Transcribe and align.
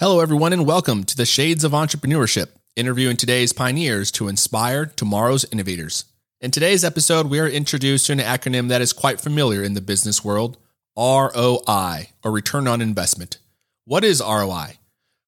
Hello, 0.00 0.20
everyone, 0.20 0.52
and 0.52 0.64
welcome 0.64 1.02
to 1.02 1.16
the 1.16 1.26
Shades 1.26 1.64
of 1.64 1.72
Entrepreneurship, 1.72 2.50
interviewing 2.76 3.16
today's 3.16 3.52
pioneers 3.52 4.12
to 4.12 4.28
inspire 4.28 4.86
tomorrow's 4.86 5.44
innovators. 5.50 6.04
In 6.40 6.52
today's 6.52 6.84
episode, 6.84 7.26
we 7.26 7.40
are 7.40 7.48
introduced 7.48 8.06
to 8.06 8.12
an 8.12 8.20
acronym 8.20 8.68
that 8.68 8.80
is 8.80 8.92
quite 8.92 9.20
familiar 9.20 9.60
in 9.60 9.74
the 9.74 9.80
business 9.80 10.24
world 10.24 10.56
ROI, 10.96 12.10
or 12.22 12.30
Return 12.30 12.68
on 12.68 12.80
Investment. 12.80 13.38
What 13.86 14.04
is 14.04 14.20
ROI? 14.20 14.74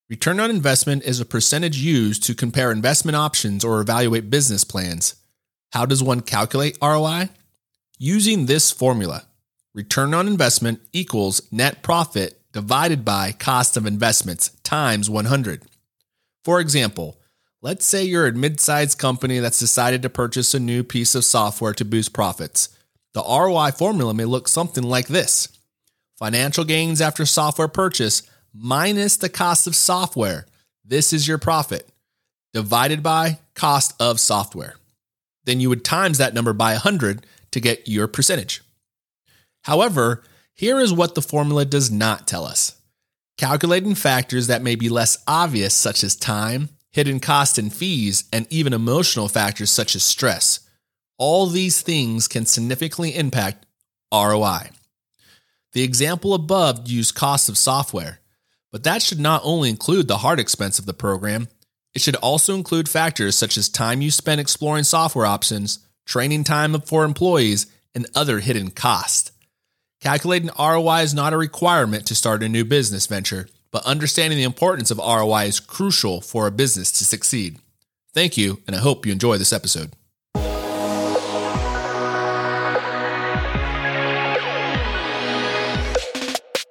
Return 0.08 0.38
on 0.38 0.50
investment 0.50 1.02
is 1.02 1.18
a 1.18 1.26
percentage 1.26 1.78
used 1.78 2.22
to 2.22 2.34
compare 2.36 2.70
investment 2.70 3.16
options 3.16 3.64
or 3.64 3.80
evaluate 3.80 4.30
business 4.30 4.62
plans. 4.62 5.16
How 5.72 5.84
does 5.84 6.00
one 6.00 6.20
calculate 6.20 6.78
ROI? 6.80 7.30
Using 7.98 8.46
this 8.46 8.70
formula 8.70 9.24
return 9.74 10.14
on 10.14 10.28
investment 10.28 10.80
equals 10.92 11.42
net 11.50 11.82
profit 11.82 12.39
divided 12.52 13.04
by 13.04 13.32
cost 13.32 13.76
of 13.76 13.86
investments 13.86 14.50
times 14.62 15.08
100. 15.08 15.62
For 16.44 16.60
example, 16.60 17.20
let's 17.62 17.84
say 17.84 18.04
you're 18.04 18.26
a 18.26 18.32
mid-sized 18.32 18.98
company 18.98 19.38
that's 19.38 19.58
decided 19.58 20.02
to 20.02 20.10
purchase 20.10 20.54
a 20.54 20.60
new 20.60 20.82
piece 20.82 21.14
of 21.14 21.24
software 21.24 21.74
to 21.74 21.84
boost 21.84 22.12
profits. 22.12 22.70
The 23.12 23.22
ROI 23.22 23.72
formula 23.72 24.14
may 24.14 24.24
look 24.24 24.48
something 24.48 24.84
like 24.84 25.08
this. 25.08 25.48
Financial 26.18 26.64
gains 26.64 27.00
after 27.00 27.26
software 27.26 27.68
purchase 27.68 28.22
minus 28.54 29.16
the 29.16 29.28
cost 29.28 29.66
of 29.66 29.74
software. 29.74 30.46
This 30.84 31.12
is 31.12 31.28
your 31.28 31.38
profit 31.38 31.88
divided 32.52 33.02
by 33.02 33.38
cost 33.54 33.94
of 34.00 34.18
software. 34.20 34.76
Then 35.44 35.60
you 35.60 35.68
would 35.68 35.84
times 35.84 36.18
that 36.18 36.34
number 36.34 36.52
by 36.52 36.72
100 36.72 37.24
to 37.52 37.60
get 37.60 37.88
your 37.88 38.06
percentage. 38.06 38.62
However, 39.62 40.22
here 40.60 40.78
is 40.78 40.92
what 40.92 41.14
the 41.14 41.22
formula 41.22 41.64
does 41.64 41.90
not 41.90 42.28
tell 42.28 42.44
us. 42.44 42.78
Calculating 43.38 43.94
factors 43.94 44.48
that 44.48 44.60
may 44.60 44.74
be 44.74 44.90
less 44.90 45.16
obvious, 45.26 45.72
such 45.72 46.04
as 46.04 46.14
time, 46.14 46.68
hidden 46.90 47.18
costs 47.18 47.56
and 47.56 47.72
fees, 47.72 48.24
and 48.30 48.46
even 48.50 48.74
emotional 48.74 49.26
factors 49.26 49.70
such 49.70 49.94
as 49.94 50.02
stress. 50.02 50.60
All 51.16 51.46
these 51.46 51.80
things 51.80 52.28
can 52.28 52.44
significantly 52.44 53.16
impact 53.16 53.64
ROI. 54.12 54.68
The 55.72 55.82
example 55.82 56.34
above 56.34 56.86
used 56.86 57.14
costs 57.14 57.48
of 57.48 57.56
software, 57.56 58.20
but 58.70 58.84
that 58.84 59.00
should 59.00 59.18
not 59.18 59.40
only 59.42 59.70
include 59.70 60.08
the 60.08 60.18
hard 60.18 60.38
expense 60.38 60.78
of 60.78 60.84
the 60.84 60.92
program, 60.92 61.48
it 61.94 62.02
should 62.02 62.16
also 62.16 62.54
include 62.54 62.86
factors 62.86 63.34
such 63.34 63.56
as 63.56 63.70
time 63.70 64.02
you 64.02 64.10
spend 64.10 64.42
exploring 64.42 64.84
software 64.84 65.24
options, 65.24 65.78
training 66.04 66.44
time 66.44 66.78
for 66.82 67.06
employees, 67.06 67.66
and 67.94 68.06
other 68.14 68.40
hidden 68.40 68.70
costs. 68.70 69.32
Calculating 70.00 70.48
ROI 70.58 71.00
is 71.02 71.12
not 71.12 71.34
a 71.34 71.36
requirement 71.36 72.06
to 72.06 72.14
start 72.14 72.42
a 72.42 72.48
new 72.48 72.64
business 72.64 73.06
venture, 73.06 73.46
but 73.70 73.84
understanding 73.84 74.38
the 74.38 74.44
importance 74.44 74.90
of 74.90 74.96
ROI 74.96 75.44
is 75.44 75.60
crucial 75.60 76.22
for 76.22 76.46
a 76.46 76.50
business 76.50 76.90
to 76.92 77.04
succeed. 77.04 77.58
Thank 78.14 78.38
you, 78.38 78.62
and 78.66 78.74
I 78.74 78.78
hope 78.78 79.04
you 79.04 79.12
enjoy 79.12 79.36
this 79.36 79.52
episode. 79.52 79.92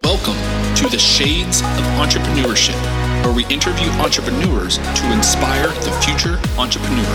Welcome 0.04 0.40
to 0.78 0.90
the 0.90 0.98
Shades 0.98 1.62
of 1.62 1.86
Entrepreneurship, 2.02 2.82
where 3.24 3.36
we 3.36 3.46
interview 3.46 3.90
entrepreneurs 4.02 4.80
to 4.80 5.14
inspire 5.14 5.68
the 5.68 5.92
future 6.04 6.40
entrepreneur. 6.58 7.06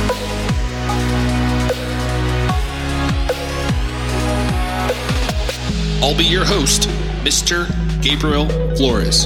I'll 6.05 6.15
be 6.15 6.25
your 6.25 6.45
host, 6.45 6.83
Mr. 7.23 7.67
Gabriel 8.03 8.47
Flores. 8.77 9.23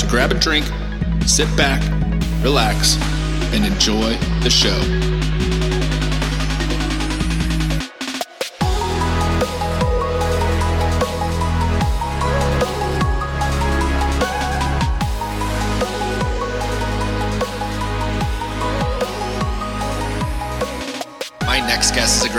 So 0.00 0.08
grab 0.08 0.30
a 0.30 0.34
drink, 0.34 0.64
sit 1.26 1.54
back, 1.58 1.82
relax, 2.42 2.96
and 3.52 3.66
enjoy 3.66 4.16
the 4.40 4.48
show. 4.48 5.15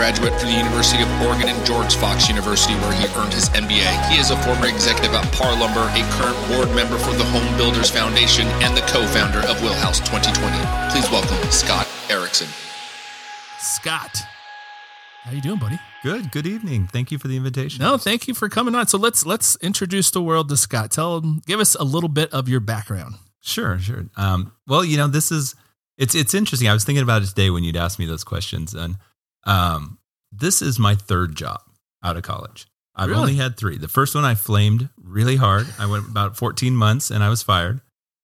Graduate 0.08 0.40
from 0.40 0.48
the 0.48 0.56
University 0.56 1.02
of 1.02 1.20
Oregon 1.20 1.50
and 1.50 1.66
George 1.66 1.94
Fox 1.96 2.30
University, 2.30 2.72
where 2.76 2.94
he 2.94 3.04
earned 3.20 3.34
his 3.34 3.50
MBA. 3.50 4.08
He 4.10 4.18
is 4.18 4.30
a 4.30 4.38
former 4.38 4.66
executive 4.66 5.12
at 5.12 5.30
Parr 5.34 5.52
Lumber, 5.52 5.82
a 5.82 6.02
current 6.16 6.48
board 6.48 6.74
member 6.74 6.96
for 6.96 7.12
the 7.12 7.24
Home 7.24 7.56
Builders 7.58 7.90
Foundation, 7.90 8.46
and 8.64 8.74
the 8.74 8.80
co-founder 8.88 9.40
of 9.40 9.60
Wheelhouse 9.60 9.98
2020. 10.00 10.56
Please 10.90 11.10
welcome 11.10 11.36
Scott 11.50 11.86
Ericson. 12.08 12.48
Scott, 13.58 14.16
how 15.24 15.32
you 15.32 15.42
doing, 15.42 15.58
buddy? 15.58 15.78
Good. 16.02 16.32
Good 16.32 16.46
evening. 16.46 16.86
Thank 16.86 17.12
you 17.12 17.18
for 17.18 17.28
the 17.28 17.36
invitation. 17.36 17.82
No, 17.82 17.98
thank 17.98 18.26
you 18.26 18.32
for 18.32 18.48
coming 18.48 18.74
on. 18.74 18.86
So 18.86 18.96
let's 18.96 19.26
let's 19.26 19.56
introduce 19.56 20.10
the 20.10 20.22
world 20.22 20.48
to 20.48 20.56
Scott. 20.56 20.90
Tell 20.90 21.18
him, 21.18 21.42
give 21.44 21.60
us 21.60 21.74
a 21.74 21.84
little 21.84 22.08
bit 22.08 22.32
of 22.32 22.48
your 22.48 22.60
background. 22.60 23.16
Sure, 23.42 23.78
sure. 23.78 24.06
Um, 24.16 24.52
well, 24.66 24.86
you 24.86 24.96
know, 24.96 25.08
this 25.08 25.30
is 25.30 25.54
it's 25.98 26.14
it's 26.14 26.32
interesting. 26.32 26.66
I 26.66 26.72
was 26.72 26.84
thinking 26.84 27.02
about 27.02 27.20
it 27.20 27.26
today 27.26 27.50
when 27.50 27.62
you'd 27.62 27.76
asked 27.76 27.98
me 27.98 28.06
those 28.06 28.24
questions, 28.24 28.72
and 28.72 28.96
um, 29.44 29.97
this 30.32 30.62
is 30.62 30.78
my 30.78 30.94
third 30.94 31.36
job 31.36 31.60
out 32.02 32.16
of 32.16 32.22
college. 32.22 32.66
I've 32.94 33.10
really? 33.10 33.20
only 33.20 33.34
had 33.36 33.56
three. 33.56 33.78
The 33.78 33.88
first 33.88 34.14
one 34.14 34.24
I 34.24 34.34
flamed 34.34 34.88
really 35.00 35.36
hard. 35.36 35.66
I 35.78 35.86
went 35.86 36.08
about 36.08 36.36
14 36.36 36.74
months 36.74 37.10
and 37.10 37.22
I 37.22 37.28
was 37.28 37.42
fired. 37.42 37.80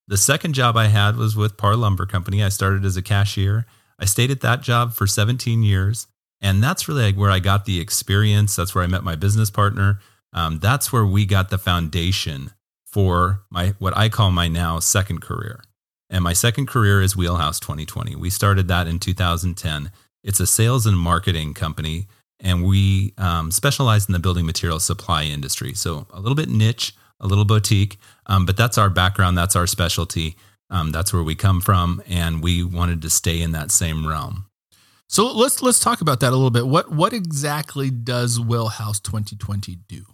The 0.08 0.16
second 0.16 0.54
job 0.54 0.76
I 0.76 0.88
had 0.88 1.16
was 1.16 1.36
with 1.36 1.56
Parr 1.56 1.76
Lumber 1.76 2.06
Company. 2.06 2.42
I 2.42 2.48
started 2.48 2.84
as 2.84 2.96
a 2.96 3.02
cashier. 3.02 3.66
I 3.98 4.04
stayed 4.04 4.30
at 4.30 4.40
that 4.40 4.62
job 4.62 4.92
for 4.92 5.06
17 5.06 5.62
years. 5.62 6.08
And 6.40 6.62
that's 6.62 6.88
really 6.88 7.12
where 7.12 7.30
I 7.30 7.38
got 7.38 7.64
the 7.64 7.80
experience. 7.80 8.56
That's 8.56 8.74
where 8.74 8.84
I 8.84 8.88
met 8.88 9.04
my 9.04 9.14
business 9.14 9.50
partner. 9.50 10.00
Um, 10.32 10.58
that's 10.58 10.92
where 10.92 11.06
we 11.06 11.24
got 11.24 11.48
the 11.48 11.58
foundation 11.58 12.50
for 12.84 13.42
my 13.50 13.74
what 13.78 13.96
I 13.96 14.08
call 14.08 14.30
my 14.30 14.48
now 14.48 14.78
second 14.80 15.20
career. 15.20 15.62
And 16.10 16.22
my 16.22 16.32
second 16.32 16.66
career 16.66 17.00
is 17.00 17.16
Wheelhouse 17.16 17.58
2020. 17.60 18.14
We 18.16 18.28
started 18.28 18.68
that 18.68 18.86
in 18.86 18.98
2010. 18.98 19.90
It's 20.24 20.40
a 20.40 20.46
sales 20.46 20.86
and 20.86 20.98
marketing 20.98 21.52
company, 21.52 22.08
and 22.40 22.64
we 22.64 23.12
um, 23.18 23.50
specialize 23.50 24.06
in 24.06 24.12
the 24.12 24.18
building 24.18 24.46
material 24.46 24.80
supply 24.80 25.24
industry. 25.24 25.74
So 25.74 26.06
a 26.10 26.18
little 26.18 26.34
bit 26.34 26.48
niche, 26.48 26.94
a 27.20 27.26
little 27.26 27.44
boutique, 27.44 27.98
um, 28.26 28.46
but 28.46 28.56
that's 28.56 28.78
our 28.78 28.88
background. 28.88 29.36
That's 29.36 29.54
our 29.54 29.66
specialty. 29.66 30.36
Um, 30.70 30.90
that's 30.90 31.12
where 31.12 31.22
we 31.22 31.34
come 31.34 31.60
from, 31.60 32.02
and 32.08 32.42
we 32.42 32.64
wanted 32.64 33.02
to 33.02 33.10
stay 33.10 33.42
in 33.42 33.52
that 33.52 33.70
same 33.70 34.06
realm. 34.06 34.46
So 35.08 35.30
let's 35.30 35.62
let's 35.62 35.78
talk 35.78 36.00
about 36.00 36.20
that 36.20 36.30
a 36.30 36.36
little 36.36 36.50
bit. 36.50 36.66
What 36.66 36.90
what 36.90 37.12
exactly 37.12 37.90
does 37.90 38.40
Wheelhouse 38.40 39.00
2020 39.00 39.76
do? 39.86 40.06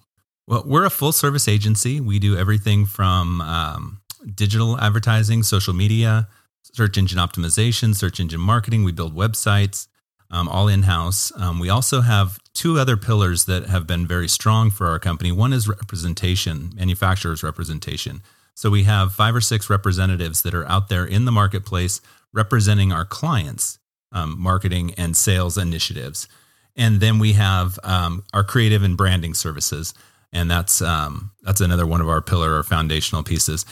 Well, 0.49 0.65
we're 0.67 0.85
a 0.85 0.91
full 0.91 1.13
service 1.13 1.47
agency. 1.47 2.01
We 2.01 2.19
do 2.19 2.37
everything 2.37 2.85
from 2.85 3.41
um, 3.41 4.01
digital 4.35 4.77
advertising, 4.81 5.45
social 5.45 5.73
media, 5.73 6.29
search 6.75 6.99
engine 6.99 7.21
optimization, 7.21 7.95
search 7.95 8.19
engine 8.19 8.41
marketing. 8.41 8.83
We 8.83 8.91
build 8.91 9.15
websites 9.15 9.87
um, 10.31 10.49
all 10.49 10.69
in 10.69 10.83
house. 10.83 11.33
Um, 11.37 11.59
we 11.59 11.69
also 11.69 12.01
have 12.01 12.39
two 12.55 12.79
other 12.79 12.97
pillars 12.97 13.45
that 13.47 13.67
have 13.67 13.87
been 13.87 14.07
very 14.07 14.29
strong 14.29 14.71
for 14.71 14.87
our 14.87 14.99
company. 14.99 15.33
One 15.33 15.53
is 15.53 15.69
representation, 15.69 16.73
manufacturers' 16.75 17.43
representation. 17.43 18.23
So 18.55 18.71
we 18.71 18.85
have 18.85 19.13
five 19.13 19.35
or 19.35 19.41
six 19.41 19.71
representatives 19.71 20.43
that 20.43 20.55
are 20.55 20.69
out 20.69 20.89
there 20.89 21.05
in 21.05 21.25
the 21.25 21.33
marketplace 21.33 22.01
representing 22.33 22.93
our 22.93 23.05
clients' 23.05 23.79
um, 24.13 24.39
marketing 24.39 24.95
and 24.97 25.17
sales 25.17 25.57
initiatives. 25.57 26.29
And 26.77 27.01
then 27.01 27.19
we 27.19 27.33
have 27.33 27.79
um, 27.83 28.25
our 28.33 28.45
creative 28.45 28.83
and 28.83 28.97
branding 28.97 29.35
services, 29.35 29.95
and 30.33 30.51
that's 30.51 30.81
um, 30.81 31.33
that's 31.43 31.61
another 31.61 31.87
one 31.87 32.01
of 32.01 32.09
our 32.09 32.21
pillar 32.23 32.57
or 32.57 32.63
foundational 32.63 33.23
pieces 33.23 33.67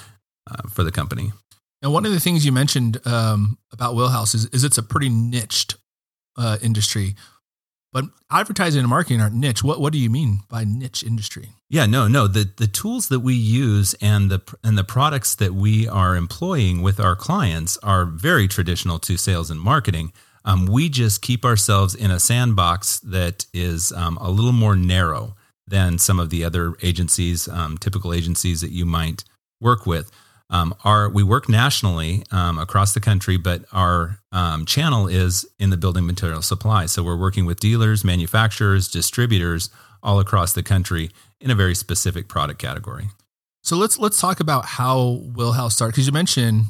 uh, 0.50 0.68
for 0.68 0.82
the 0.82 0.90
company. 0.90 1.32
And 1.80 1.92
one 1.92 2.04
of 2.04 2.12
the 2.12 2.20
things 2.20 2.44
you 2.44 2.50
mentioned 2.50 3.00
um, 3.06 3.56
about 3.72 3.94
Wheelhouse 3.94 4.34
is, 4.34 4.46
is 4.46 4.64
it's 4.64 4.78
a 4.78 4.82
pretty 4.82 5.08
niched 5.08 5.76
uh, 6.38 6.56
industry. 6.62 7.14
But 7.92 8.04
advertising 8.30 8.80
and 8.80 8.88
marketing 8.88 9.20
aren't 9.20 9.34
niche. 9.34 9.64
What 9.64 9.80
what 9.80 9.92
do 9.92 9.98
you 9.98 10.10
mean 10.10 10.40
by 10.48 10.64
niche 10.64 11.02
industry? 11.02 11.50
Yeah, 11.70 11.86
no, 11.86 12.06
no. 12.06 12.26
The 12.26 12.50
the 12.56 12.66
tools 12.66 13.08
that 13.08 13.20
we 13.20 13.34
use 13.34 13.94
and 14.00 14.30
the 14.30 14.40
and 14.62 14.76
the 14.76 14.84
products 14.84 15.34
that 15.36 15.54
we 15.54 15.88
are 15.88 16.14
employing 16.14 16.82
with 16.82 17.00
our 17.00 17.16
clients 17.16 17.78
are 17.78 18.04
very 18.04 18.46
traditional 18.46 18.98
to 19.00 19.16
sales 19.16 19.50
and 19.50 19.60
marketing. 19.60 20.12
Um, 20.44 20.66
we 20.66 20.88
just 20.88 21.22
keep 21.22 21.44
ourselves 21.44 21.94
in 21.94 22.10
a 22.10 22.20
sandbox 22.20 23.00
that 23.00 23.46
is 23.52 23.92
um, 23.92 24.16
a 24.18 24.30
little 24.30 24.52
more 24.52 24.76
narrow 24.76 25.34
than 25.66 25.98
some 25.98 26.18
of 26.18 26.30
the 26.30 26.44
other 26.44 26.74
agencies, 26.82 27.48
um, 27.48 27.76
typical 27.76 28.14
agencies 28.14 28.60
that 28.60 28.70
you 28.70 28.86
might 28.86 29.24
work 29.60 29.86
with. 29.86 30.10
Um, 30.50 30.74
our 30.82 31.08
we 31.10 31.22
work 31.22 31.48
nationally 31.48 32.24
um, 32.30 32.58
across 32.58 32.94
the 32.94 33.00
country, 33.00 33.36
but 33.36 33.64
our 33.72 34.18
um, 34.32 34.64
channel 34.64 35.06
is 35.06 35.46
in 35.58 35.70
the 35.70 35.76
building 35.76 36.06
material 36.06 36.40
supply. 36.42 36.86
So 36.86 37.02
we're 37.02 37.18
working 37.18 37.44
with 37.44 37.60
dealers, 37.60 38.02
manufacturers, 38.04 38.88
distributors 38.88 39.68
all 40.02 40.20
across 40.20 40.52
the 40.54 40.62
country 40.62 41.10
in 41.40 41.50
a 41.50 41.54
very 41.54 41.74
specific 41.74 42.28
product 42.28 42.58
category. 42.60 43.08
So 43.62 43.76
let's 43.76 43.98
let's 43.98 44.18
talk 44.20 44.40
about 44.40 44.64
how 44.64 45.20
Wheelhouse 45.34 45.74
started 45.74 45.92
because 45.92 46.06
you 46.06 46.12
mentioned 46.12 46.64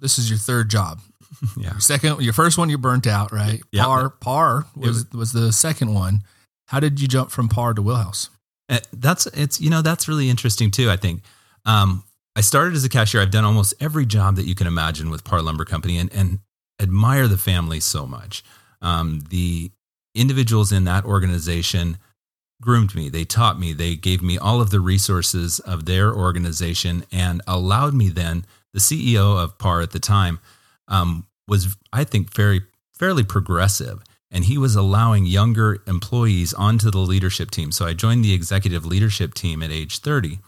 this 0.00 0.18
is 0.18 0.28
your 0.28 0.38
third 0.38 0.68
job. 0.68 1.00
yeah. 1.56 1.70
Your 1.72 1.80
second, 1.80 2.20
your 2.20 2.34
first 2.34 2.58
one 2.58 2.68
you 2.68 2.76
burnt 2.76 3.06
out, 3.06 3.32
right? 3.32 3.62
Yeah. 3.70 3.84
Parr 3.84 4.10
Parr 4.10 4.66
was 4.76 5.06
was- 5.06 5.12
was 5.12 5.32
the 5.32 5.52
second 5.52 5.94
one. 5.94 6.22
How 6.66 6.80
did 6.80 7.00
you 7.00 7.08
jump 7.08 7.30
from 7.30 7.48
Parr 7.48 7.72
to 7.74 7.80
Wheelhouse? 7.82 8.28
That's 8.92 9.26
it's 9.28 9.60
you 9.60 9.70
know 9.70 9.80
that's 9.82 10.06
really 10.08 10.28
interesting 10.28 10.70
too. 10.70 10.90
I 10.90 10.96
think 10.96 11.22
um, 11.64 12.04
I 12.34 12.40
started 12.40 12.74
as 12.74 12.84
a 12.84 12.88
cashier. 12.88 13.20
I've 13.20 13.30
done 13.30 13.44
almost 13.44 13.74
every 13.80 14.06
job 14.06 14.36
that 14.36 14.46
you 14.46 14.54
can 14.54 14.66
imagine 14.66 15.10
with 15.10 15.24
Parr 15.24 15.42
Lumber 15.42 15.64
Company, 15.64 15.98
and 15.98 16.12
and 16.12 16.40
admire 16.80 17.28
the 17.28 17.38
family 17.38 17.80
so 17.80 18.06
much. 18.06 18.42
Um, 18.80 19.20
the 19.28 19.70
individuals 20.14 20.72
in 20.72 20.84
that 20.84 21.04
organization 21.04 21.98
groomed 22.60 22.94
me. 22.94 23.08
They 23.08 23.24
taught 23.24 23.58
me. 23.58 23.72
They 23.72 23.96
gave 23.96 24.22
me 24.22 24.38
all 24.38 24.60
of 24.60 24.70
the 24.70 24.80
resources 24.80 25.58
of 25.60 25.84
their 25.84 26.12
organization, 26.12 27.04
and 27.12 27.42
allowed 27.46 27.94
me 27.94 28.08
then. 28.08 28.44
The 28.72 28.80
CEO 28.80 29.42
of 29.42 29.58
Parr 29.58 29.82
at 29.82 29.90
the 29.90 29.98
time 29.98 30.38
um, 30.88 31.26
was, 31.46 31.76
I 31.92 32.04
think, 32.04 32.34
very 32.34 32.62
fairly 32.98 33.22
progressive 33.22 34.02
and 34.32 34.44
he 34.44 34.56
was 34.56 34.74
allowing 34.74 35.26
younger 35.26 35.82
employees 35.86 36.54
onto 36.54 36.90
the 36.90 36.98
leadership 36.98 37.50
team. 37.50 37.70
So 37.70 37.84
I 37.84 37.92
joined 37.92 38.24
the 38.24 38.32
executive 38.32 38.86
leadership 38.86 39.34
team 39.34 39.62
at 39.62 39.70
age 39.70 39.98
30 39.98 40.38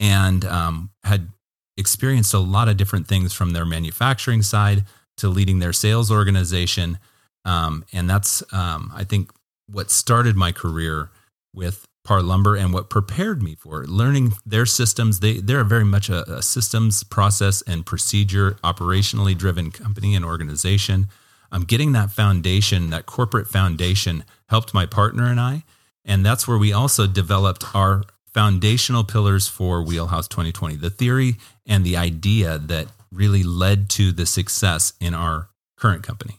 and 0.00 0.44
um, 0.44 0.90
had 1.04 1.28
experienced 1.76 2.34
a 2.34 2.38
lot 2.38 2.68
of 2.68 2.76
different 2.76 3.06
things 3.06 3.32
from 3.32 3.50
their 3.50 3.64
manufacturing 3.64 4.42
side 4.42 4.84
to 5.16 5.28
leading 5.28 5.58
their 5.58 5.72
sales 5.72 6.10
organization. 6.10 6.98
Um, 7.44 7.84
and 7.92 8.08
that's, 8.08 8.42
um, 8.52 8.92
I 8.94 9.04
think, 9.04 9.30
what 9.70 9.90
started 9.90 10.36
my 10.36 10.52
career 10.52 11.10
with 11.52 11.86
Parr 12.04 12.22
Lumber 12.22 12.54
and 12.56 12.72
what 12.72 12.90
prepared 12.90 13.42
me 13.42 13.54
for 13.54 13.82
it. 13.82 13.88
Learning 13.88 14.34
their 14.44 14.66
systems. 14.66 15.20
They, 15.20 15.38
they're 15.38 15.64
very 15.64 15.84
much 15.84 16.08
a, 16.08 16.22
a 16.30 16.42
systems, 16.42 17.02
process, 17.02 17.62
and 17.62 17.86
procedure, 17.86 18.52
operationally 18.62 19.36
driven 19.36 19.70
company 19.70 20.14
and 20.14 20.24
organization 20.24 21.08
um, 21.54 21.62
getting 21.62 21.92
that 21.92 22.10
foundation, 22.10 22.90
that 22.90 23.06
corporate 23.06 23.46
foundation, 23.46 24.24
helped 24.48 24.74
my 24.74 24.86
partner 24.86 25.26
and 25.26 25.38
I. 25.38 25.62
And 26.04 26.26
that's 26.26 26.48
where 26.48 26.58
we 26.58 26.72
also 26.72 27.06
developed 27.06 27.64
our 27.76 28.02
foundational 28.34 29.04
pillars 29.04 29.48
for 29.48 29.82
Wheelhouse 29.82 30.28
2020, 30.28 30.76
the 30.76 30.90
theory 30.90 31.36
and 31.66 31.84
the 31.84 31.96
idea 31.96 32.58
that 32.58 32.88
really 33.10 33.42
led 33.42 33.88
to 33.88 34.12
the 34.12 34.26
success 34.26 34.92
in 35.00 35.14
our 35.14 35.48
current 35.78 36.02
company. 36.02 36.38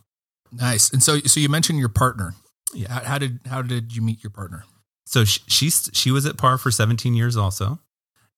Nice. 0.52 0.92
And 0.92 1.02
so 1.02 1.20
so 1.20 1.40
you 1.40 1.50
mentioned 1.50 1.80
your 1.80 1.90
partner. 1.90 2.36
Yeah. 2.74 2.92
How, 2.92 3.00
how 3.02 3.18
did 3.18 3.40
how 3.46 3.62
did 3.62 3.96
you 3.96 4.02
meet 4.02 4.24
your 4.24 4.32
partner? 4.32 4.66
So 5.06 5.24
she, 5.24 5.40
she's, 5.48 5.90
she 5.94 6.12
was 6.12 6.26
at 6.26 6.38
Parr 6.38 6.58
for 6.58 6.72
17 6.72 7.14
years 7.14 7.38
also. 7.38 7.80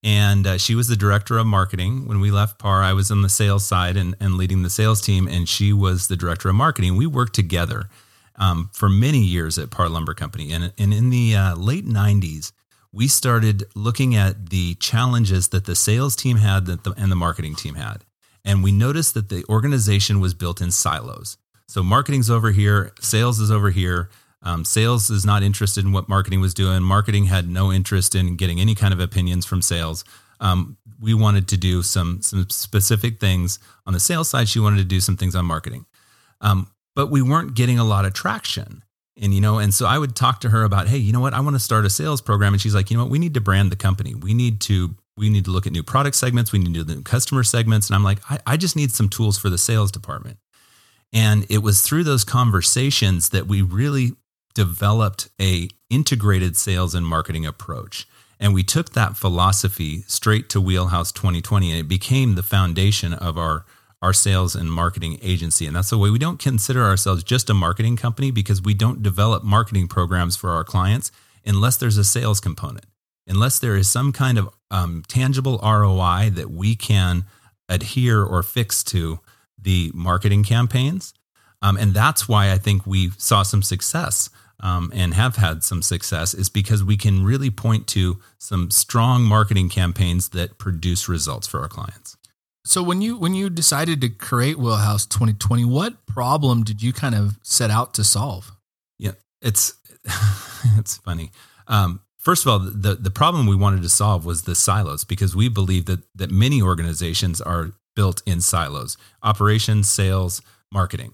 And 0.04 0.46
uh, 0.46 0.58
she 0.58 0.76
was 0.76 0.88
the 0.88 0.96
director 0.96 1.38
of 1.38 1.48
marketing. 1.48 2.08
When 2.08 2.20
we 2.20 2.30
left 2.30 2.60
Parr, 2.60 2.84
I 2.84 2.94
was 2.94 3.10
on 3.10 3.24
the 3.24 3.30
sales 3.30 3.66
side 3.66 3.98
and, 3.98 4.16
and 4.20 4.36
leading 4.36 4.62
the 4.62 4.70
sales 4.70 5.02
team, 5.02 5.28
and 5.28 5.50
she 5.50 5.74
was 5.74 6.08
the 6.08 6.16
director 6.16 6.50
of 6.50 6.56
marketing. 6.56 6.98
We 6.98 7.08
worked 7.08 7.34
together 7.34 7.90
um, 8.36 8.70
for 8.74 8.90
many 8.90 9.24
years 9.24 9.58
at 9.58 9.72
Parr 9.72 9.90
Lumber 9.90 10.14
Company. 10.14 10.52
And, 10.52 10.72
and 10.78 10.94
in 10.94 11.10
the 11.10 11.36
uh, 11.36 11.56
late 11.56 11.86
90s, 11.86 12.52
we 12.98 13.08
started 13.08 13.64
looking 13.76 14.16
at 14.16 14.50
the 14.50 14.74
challenges 14.76 15.50
that 15.50 15.66
the 15.66 15.76
sales 15.76 16.16
team 16.16 16.38
had 16.38 16.66
the, 16.66 16.96
and 16.98 17.12
the 17.12 17.16
marketing 17.16 17.54
team 17.54 17.76
had. 17.76 18.04
And 18.44 18.64
we 18.64 18.72
noticed 18.72 19.14
that 19.14 19.30
the 19.30 19.46
organization 19.48 20.20
was 20.20 20.34
built 20.34 20.62
in 20.62 20.72
silos. 20.72 21.38
So 21.68 21.84
marketing's 21.84 22.28
over 22.28 22.50
here, 22.50 22.92
sales 23.00 23.40
is 23.40 23.52
over 23.52 23.70
here. 23.70 24.10
Um, 24.42 24.66
sales 24.66 25.12
is 25.12 25.28
not 25.28 25.44
interested 25.44 25.86
in 25.86 25.92
what 25.92 26.10
marketing 26.10 26.42
was 26.42 26.56
doing. 26.56 26.82
Marketing 26.82 27.26
had 27.26 27.48
no 27.48 27.72
interest 27.72 28.16
in 28.16 28.36
getting 28.36 28.60
any 28.60 28.74
kind 28.74 28.96
of 28.96 29.00
opinions 29.00 29.46
from 29.46 29.62
sales. 29.62 30.04
Um, 30.40 30.78
we 31.00 31.14
wanted 31.14 31.48
to 31.50 31.58
do 31.58 31.84
some 31.84 32.24
some 32.24 32.50
specific 32.50 33.20
things 33.20 33.60
on 33.86 33.94
the 33.94 34.00
sales 34.00 34.30
side. 34.30 34.50
She 34.50 34.60
wanted 34.60 34.78
to 34.78 34.86
do 34.86 35.02
some 35.02 35.18
things 35.18 35.36
on 35.36 35.46
marketing, 35.46 35.86
um, 36.42 36.72
but 36.96 37.12
we 37.12 37.22
weren't 37.22 37.54
getting 37.54 37.78
a 37.78 37.84
lot 37.84 38.06
of 38.06 38.14
traction. 38.14 38.84
And 39.20 39.34
you 39.34 39.42
know, 39.42 39.58
and 39.58 39.74
so 39.74 39.86
I 39.86 39.98
would 39.98 40.16
talk 40.16 40.42
to 40.42 40.50
her 40.50 40.64
about, 40.64 40.88
hey, 40.88 40.98
you 40.98 41.12
know 41.12 41.20
what? 41.20 41.34
I 41.34 41.40
want 41.40 41.56
to 41.56 41.60
start 41.60 41.86
a 41.86 41.90
sales 41.90 42.22
program, 42.22 42.54
and 42.54 42.62
she's 42.62 42.76
like, 42.76 42.92
you 42.92 42.98
know 42.98 43.04
what? 43.04 43.12
We 43.12 43.20
need 43.20 43.34
to 43.34 43.42
brand 43.42 43.72
the 43.72 43.76
company. 43.76 44.14
We 44.14 44.34
need 44.34 44.62
to 44.62 44.96
we 45.18 45.30
need 45.30 45.46
to 45.46 45.52
look 45.52 45.66
at 45.66 45.74
new 45.74 45.84
product 45.84 46.16
segments. 46.16 46.52
We 46.52 46.60
need 46.60 46.74
to 46.76 46.84
do 46.84 46.96
new 46.96 47.02
customer 47.02 47.44
segments. 47.44 47.88
And 47.90 47.96
I'm 47.96 48.04
like, 48.04 48.20
I, 48.30 48.38
I 48.46 48.58
just 48.58 48.76
need 48.76 48.92
some 48.92 49.10
tools 49.10 49.38
for 49.38 49.50
the 49.50 49.58
sales 49.58 49.92
department. 49.92 50.38
And 51.12 51.46
it 51.50 51.60
was 51.60 51.82
through 51.82 52.04
those 52.04 52.24
conversations 52.24 53.30
that 53.30 53.48
we 53.48 53.62
really 53.62 54.12
developed 54.54 55.30
a 55.42 55.70
integrated 55.90 56.56
sales 56.56 56.94
and 56.94 57.06
marketing 57.06 57.46
approach. 57.46 58.08
And 58.40 58.54
we 58.54 58.64
took 58.64 58.92
that 58.92 59.18
philosophy 59.18 60.04
straight 60.08 60.50
to 60.50 60.62
Wheelhouse 60.62 61.12
2020 61.12 61.72
and 61.72 61.80
it 61.80 61.88
became 61.88 62.36
the 62.36 62.44
foundation 62.44 63.14
of 63.14 63.38
our 63.38 63.66
our 64.02 64.14
sales 64.14 64.56
and 64.56 64.72
marketing 64.72 65.18
agency. 65.22 65.66
And 65.66 65.76
that's 65.76 65.90
the 65.90 65.98
way 65.98 66.10
we 66.10 66.20
don't 66.20 66.40
consider 66.40 66.84
ourselves 66.84 67.24
just 67.24 67.50
a 67.50 67.54
marketing 67.54 67.98
company 67.98 68.32
because 68.32 68.62
we 68.62 68.74
don't 68.74 69.02
develop 69.02 69.44
marketing 69.44 69.88
programs 69.88 70.36
for 70.36 70.52
our 70.52 70.64
clients 70.64 71.12
unless 71.46 71.78
there's 71.78 71.98
a 71.98 72.04
sales 72.04 72.40
component. 72.40 72.86
Unless 73.28 73.60
there 73.60 73.76
is 73.76 73.90
some 73.90 74.14
kind 74.14 74.38
of 74.38 74.50
um, 74.72 75.04
tangible 75.08 75.60
ROI 75.64 76.30
that 76.34 76.52
we 76.52 76.76
can 76.76 77.26
adhere 77.68 78.24
or 78.24 78.44
fix 78.44 78.84
to 78.86 79.20
the 79.60 79.92
marketing 79.94 80.44
campaigns. 80.44 81.14
Um, 81.62 81.78
and 81.78 81.94
that's 81.94 82.28
why 82.28 82.52
I 82.52 82.58
think 82.58 82.86
we 82.86 83.10
saw 83.18 83.44
some 83.44 83.64
success 83.64 84.30
um, 84.60 84.92
and 84.94 85.14
have 85.14 85.36
had 85.36 85.64
some 85.64 85.82
success 85.82 86.34
is 86.34 86.50
because 86.50 86.84
we 86.84 86.98
can 86.98 87.24
really 87.24 87.50
point 87.50 87.88
to 87.88 88.20
some 88.38 88.72
strong 88.72 89.24
marketing 89.24 89.70
campaigns 89.70 90.30
that 90.30 90.58
produce 90.58 91.08
results 91.08 91.48
for 91.48 91.62
our 91.62 91.68
clients. 91.68 92.17
So 92.68 92.84
when 92.84 93.02
you 93.02 93.18
when 93.18 93.34
you 93.34 93.50
decided 93.50 94.02
to 94.02 94.10
create 94.10 94.60
Wheelhouse 94.60 95.06
2020, 95.06 95.64
what 95.64 96.06
problem 96.06 96.64
did 96.64 96.84
you 96.84 96.92
kind 96.92 97.16
of 97.16 97.40
set 97.42 97.72
out 97.72 97.94
to 97.94 98.04
solve? 98.04 98.52
Yeah, 99.00 99.14
it's 99.42 99.76
it's 100.78 100.98
funny. 100.98 101.32
Um, 101.70 102.02
first 102.18 102.46
of 102.46 102.52
all, 102.52 102.60
the 102.60 102.96
the 102.96 103.10
problem 103.10 103.48
we 103.48 103.56
wanted 103.56 103.84
to 103.84 103.90
solve 103.90 104.26
was 104.26 104.42
the 104.42 104.54
silos 104.54 105.06
because 105.06 105.34
we 105.34 105.48
believe 105.48 105.86
that 105.86 106.02
that 106.14 106.30
many 106.30 106.62
organizations 106.62 107.40
are 107.40 107.72
built 107.96 108.22
in 108.26 108.42
silos: 108.42 108.98
operations, 109.24 109.88
sales, 109.88 110.42
marketing. 110.70 111.14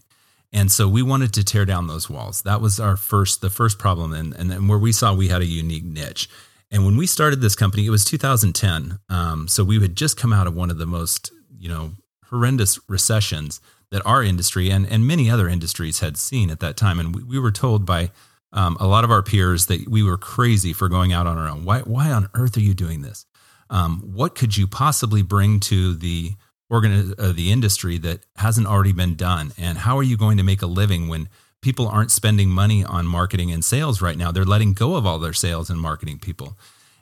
And 0.52 0.72
so 0.72 0.88
we 0.88 1.04
wanted 1.04 1.34
to 1.34 1.44
tear 1.44 1.66
down 1.66 1.86
those 1.86 2.10
walls. 2.10 2.42
That 2.44 2.62
was 2.62 2.80
our 2.80 2.98
first, 2.98 3.42
the 3.42 3.52
first 3.52 3.78
problem, 3.78 4.12
and 4.12 4.34
and 4.34 4.68
where 4.68 4.80
we 4.80 4.92
saw 4.92 5.14
we 5.14 5.28
had 5.28 5.44
a 5.44 5.46
unique 5.46 5.86
niche. 5.86 6.30
And 6.74 6.86
when 6.86 6.98
we 6.98 7.06
started 7.06 7.40
this 7.40 7.56
company, 7.56 7.86
it 7.86 7.92
was 7.92 8.04
2010. 8.04 8.98
Um, 9.08 9.48
so 9.48 9.64
we 9.64 9.80
had 9.80 9.96
just 9.96 10.18
come 10.18 10.34
out 10.34 10.48
of 10.48 10.56
one 10.56 10.72
of 10.72 10.80
the 10.80 10.88
most, 10.88 11.32
you 11.64 11.70
know, 11.70 11.94
horrendous 12.26 12.78
recessions 12.90 13.62
that 13.90 14.06
our 14.06 14.22
industry 14.22 14.70
and 14.70 14.86
and 14.86 15.08
many 15.08 15.30
other 15.30 15.48
industries 15.48 16.02
had 16.02 16.18
seen 16.18 16.50
at 16.50 16.60
that 16.60 16.76
time. 16.76 17.00
And 17.00 17.16
we, 17.16 17.24
we 17.24 17.40
were 17.40 17.52
told 17.52 17.86
by 17.86 18.12
um, 18.52 18.76
a 18.82 18.86
lot 18.86 19.06
of 19.06 19.12
our 19.12 19.24
peers 19.24 19.68
that 19.68 19.88
we 19.88 20.04
were 20.04 20.18
crazy 20.18 20.74
for 20.74 20.90
going 20.90 21.14
out 21.14 21.26
on 21.26 21.38
our 21.38 21.48
own. 21.48 21.64
Why 21.64 21.80
why 21.80 22.12
on 22.12 22.30
earth 22.34 22.58
are 22.58 22.62
you 22.62 22.74
doing 22.74 23.02
this? 23.02 23.26
Um, 23.70 24.02
what 24.02 24.36
could 24.36 24.58
you 24.58 24.68
possibly 24.68 25.22
bring 25.22 25.62
to 25.62 25.96
the 25.96 26.34
organ 26.70 27.14
uh, 27.18 27.32
the 27.32 27.50
industry 27.50 27.98
that 28.00 28.26
hasn't 28.36 28.68
already 28.68 28.92
been 28.92 29.16
done 29.16 29.54
and 29.58 29.78
how 29.78 29.98
are 29.98 30.04
you 30.04 30.18
going 30.18 30.38
to 30.38 30.44
make 30.44 30.62
a 30.62 30.68
living 30.68 31.08
when 31.08 31.30
people 31.62 31.88
aren't 31.88 32.12
spending 32.12 32.50
money 32.50 32.84
on 32.84 33.06
marketing 33.06 33.52
and 33.52 33.64
sales 33.64 34.02
right 34.02 34.18
now 34.18 34.32
they're 34.32 34.44
letting 34.44 34.74
go 34.74 34.96
of 34.96 35.06
all 35.06 35.20
their 35.20 35.34
sales 35.34 35.70
and 35.70 35.80
marketing 35.80 36.18
people 36.18 36.58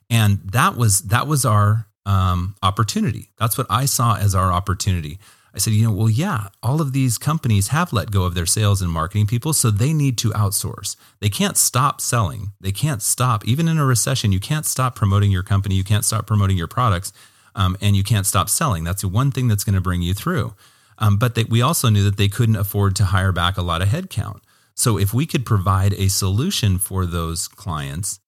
and 0.09 0.39
that 0.51 0.75
was 0.75 1.03
that 1.03 1.25
was 1.25 1.45
our 1.45 1.87
um, 2.05 2.55
opportunity 2.63 3.29
that's 3.37 3.57
what 3.57 3.67
i 3.69 3.85
saw 3.85 4.17
as 4.17 4.33
our 4.33 4.51
opportunity 4.51 5.19
i 5.53 5.57
said 5.57 5.73
you 5.73 5.83
know 5.83 5.93
well 5.93 6.09
yeah 6.09 6.47
all 6.63 6.81
of 6.81 6.93
these 6.93 7.17
companies 7.17 7.67
have 7.69 7.93
let 7.93 8.11
go 8.11 8.23
of 8.23 8.33
their 8.33 8.45
sales 8.45 8.81
and 8.81 8.91
marketing 8.91 9.27
people 9.27 9.53
so 9.53 9.69
they 9.69 9.93
need 9.93 10.17
to 10.17 10.29
outsource 10.31 10.95
they 11.19 11.29
can't 11.29 11.57
stop 11.57 12.01
selling 12.01 12.51
they 12.59 12.71
can't 12.71 13.01
stop 13.01 13.45
even 13.45 13.67
in 13.67 13.77
a 13.77 13.85
recession 13.85 14.31
you 14.31 14.39
can't 14.39 14.65
stop 14.65 14.95
promoting 14.95 15.31
your 15.31 15.43
company 15.43 15.75
you 15.75 15.83
can't 15.83 16.05
stop 16.05 16.25
promoting 16.25 16.57
your 16.57 16.67
products 16.67 17.13
um, 17.55 17.77
and 17.81 17.95
you 17.95 18.03
can't 18.03 18.25
stop 18.25 18.49
selling. 18.49 18.83
That's 18.83 19.01
the 19.01 19.07
one 19.07 19.31
thing 19.31 19.47
that's 19.47 19.63
going 19.63 19.75
to 19.75 19.81
bring 19.81 20.01
you 20.01 20.13
through. 20.13 20.53
Um, 20.97 21.17
but 21.17 21.35
they, 21.35 21.43
we 21.43 21.61
also 21.61 21.89
knew 21.89 22.03
that 22.03 22.17
they 22.17 22.27
couldn't 22.27 22.55
afford 22.55 22.95
to 22.97 23.05
hire 23.05 23.31
back 23.31 23.57
a 23.57 23.61
lot 23.61 23.81
of 23.81 23.89
headcount. 23.89 24.41
So 24.75 24.97
if 24.97 25.13
we 25.13 25.25
could 25.25 25.45
provide 25.45 25.93
a 25.93 26.09
solution 26.09 26.77
for 26.77 27.05
those 27.05 27.47
clients 27.47 28.19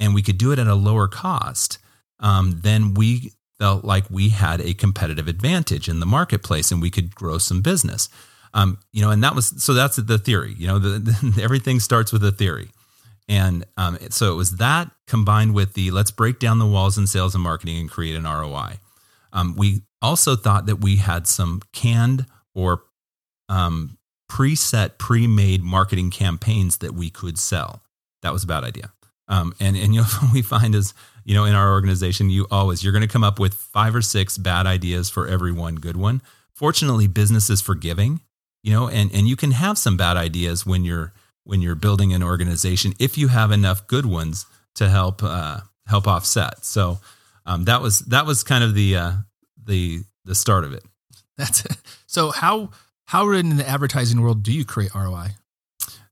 and 0.00 0.14
we 0.14 0.22
could 0.22 0.38
do 0.38 0.52
it 0.52 0.58
at 0.58 0.66
a 0.66 0.74
lower 0.74 1.08
cost, 1.08 1.78
um, 2.22 2.60
then 2.62 2.94
we 2.94 3.32
felt 3.58 3.84
like 3.84 4.04
we 4.10 4.30
had 4.30 4.60
a 4.60 4.74
competitive 4.74 5.28
advantage 5.28 5.88
in 5.88 6.00
the 6.00 6.06
marketplace 6.06 6.72
and 6.72 6.80
we 6.80 6.90
could 6.90 7.14
grow 7.14 7.38
some 7.38 7.60
business. 7.60 8.08
Um, 8.54 8.78
you 8.92 9.02
know, 9.02 9.10
and 9.10 9.22
that 9.22 9.34
was 9.34 9.62
so 9.62 9.74
that's 9.74 9.96
the 9.96 10.18
theory. 10.18 10.54
You 10.58 10.66
know, 10.66 10.78
the, 10.78 10.98
the, 10.98 11.40
everything 11.42 11.80
starts 11.80 12.12
with 12.12 12.24
a 12.24 12.32
theory. 12.32 12.70
And 13.28 13.64
um, 13.76 13.98
so 14.10 14.32
it 14.32 14.36
was 14.36 14.56
that 14.56 14.90
combined 15.06 15.54
with 15.54 15.74
the 15.74 15.90
let's 15.90 16.10
break 16.10 16.38
down 16.38 16.58
the 16.58 16.66
walls 16.66 16.98
in 16.98 17.06
sales 17.06 17.34
and 17.34 17.42
marketing 17.42 17.78
and 17.78 17.90
create 17.90 18.16
an 18.16 18.24
ROI. 18.24 18.78
Um, 19.32 19.54
we 19.56 19.82
also 20.02 20.36
thought 20.36 20.66
that 20.66 20.80
we 20.80 20.96
had 20.96 21.26
some 21.26 21.62
canned 21.72 22.26
or 22.54 22.82
um, 23.48 23.96
preset, 24.30 24.98
pre-made 24.98 25.62
marketing 25.62 26.10
campaigns 26.10 26.78
that 26.78 26.94
we 26.94 27.10
could 27.10 27.38
sell. 27.38 27.82
That 28.22 28.32
was 28.32 28.44
a 28.44 28.46
bad 28.46 28.64
idea. 28.64 28.92
Um, 29.28 29.54
and 29.60 29.76
and 29.76 29.94
you 29.94 30.00
know 30.00 30.06
what 30.20 30.32
we 30.32 30.42
find 30.42 30.74
is 30.74 30.94
you 31.24 31.34
know, 31.34 31.44
in 31.44 31.54
our 31.54 31.72
organization, 31.72 32.30
you 32.30 32.46
always 32.50 32.82
you're 32.82 32.92
going 32.92 33.02
to 33.02 33.08
come 33.08 33.24
up 33.24 33.38
with 33.38 33.54
five 33.54 33.94
or 33.94 34.02
six 34.02 34.38
bad 34.38 34.66
ideas 34.66 35.08
for 35.08 35.26
every 35.26 35.52
one 35.52 35.76
good 35.76 35.96
one. 35.96 36.22
Fortunately, 36.54 37.06
business 37.06 37.50
is 37.50 37.60
forgiving, 37.60 38.20
you 38.62 38.72
know, 38.72 38.88
and 38.88 39.12
and 39.14 39.28
you 39.28 39.36
can 39.36 39.52
have 39.52 39.78
some 39.78 39.96
bad 39.96 40.16
ideas 40.16 40.66
when 40.66 40.84
you're 40.84 41.12
when 41.44 41.60
you're 41.60 41.74
building 41.74 42.12
an 42.12 42.22
organization 42.22 42.92
if 42.98 43.18
you 43.18 43.28
have 43.28 43.50
enough 43.50 43.86
good 43.86 44.06
ones 44.06 44.46
to 44.74 44.88
help 44.88 45.22
uh, 45.22 45.60
help 45.86 46.06
offset. 46.06 46.64
So 46.64 46.98
um, 47.46 47.64
that 47.64 47.82
was 47.82 48.00
that 48.00 48.26
was 48.26 48.42
kind 48.42 48.64
of 48.64 48.74
the 48.74 48.96
uh, 48.96 49.12
the 49.64 50.02
the 50.24 50.34
start 50.34 50.64
of 50.64 50.72
it. 50.72 50.84
That's 51.36 51.64
it. 51.64 51.76
So 52.06 52.30
how 52.30 52.70
how 53.06 53.30
in 53.32 53.56
the 53.56 53.68
advertising 53.68 54.20
world 54.20 54.42
do 54.42 54.52
you 54.52 54.64
create 54.64 54.94
ROI? 54.94 55.30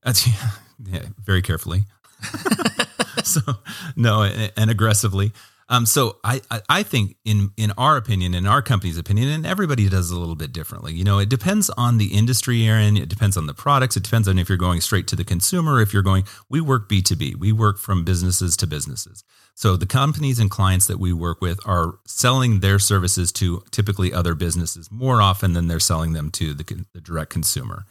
That's 0.03 0.27
yeah, 0.27 0.49
yeah 0.85 1.05
very 1.23 1.41
carefully. 1.41 1.83
so 3.45 3.53
no, 3.95 4.23
and, 4.23 4.51
and 4.57 4.69
aggressively. 4.69 5.31
Um, 5.71 5.85
so 5.85 6.17
I, 6.21 6.41
I, 6.67 6.83
think 6.83 7.15
in 7.23 7.51
in 7.55 7.71
our 7.77 7.95
opinion, 7.95 8.33
in 8.33 8.45
our 8.45 8.61
company's 8.61 8.97
opinion, 8.97 9.29
and 9.29 9.45
everybody 9.45 9.87
does 9.87 10.11
a 10.11 10.19
little 10.19 10.35
bit 10.35 10.51
differently. 10.51 10.93
You 10.93 11.05
know, 11.05 11.17
it 11.17 11.29
depends 11.29 11.69
on 11.69 11.97
the 11.97 12.07
industry 12.07 12.65
in. 12.65 12.97
It 12.97 13.07
depends 13.07 13.37
on 13.37 13.45
the 13.45 13.53
products. 13.53 13.95
It 13.95 14.03
depends 14.03 14.27
on 14.27 14.37
if 14.37 14.49
you're 14.49 14.57
going 14.57 14.81
straight 14.81 15.07
to 15.07 15.15
the 15.15 15.23
consumer. 15.23 15.79
If 15.79 15.93
you're 15.93 16.03
going, 16.03 16.25
we 16.49 16.59
work 16.59 16.89
B 16.89 17.01
two 17.01 17.15
B. 17.15 17.35
We 17.39 17.53
work 17.53 17.77
from 17.77 18.03
businesses 18.03 18.57
to 18.57 18.67
businesses. 18.67 19.23
So 19.55 19.77
the 19.77 19.85
companies 19.85 20.39
and 20.39 20.51
clients 20.51 20.87
that 20.87 20.99
we 20.99 21.13
work 21.13 21.39
with 21.39 21.57
are 21.65 21.99
selling 22.05 22.59
their 22.59 22.77
services 22.77 23.31
to 23.33 23.63
typically 23.71 24.13
other 24.13 24.35
businesses 24.35 24.91
more 24.91 25.21
often 25.21 25.53
than 25.53 25.67
they're 25.67 25.79
selling 25.79 26.11
them 26.11 26.31
to 26.31 26.53
the, 26.53 26.85
the 26.93 26.99
direct 26.99 27.29
consumer. 27.29 27.85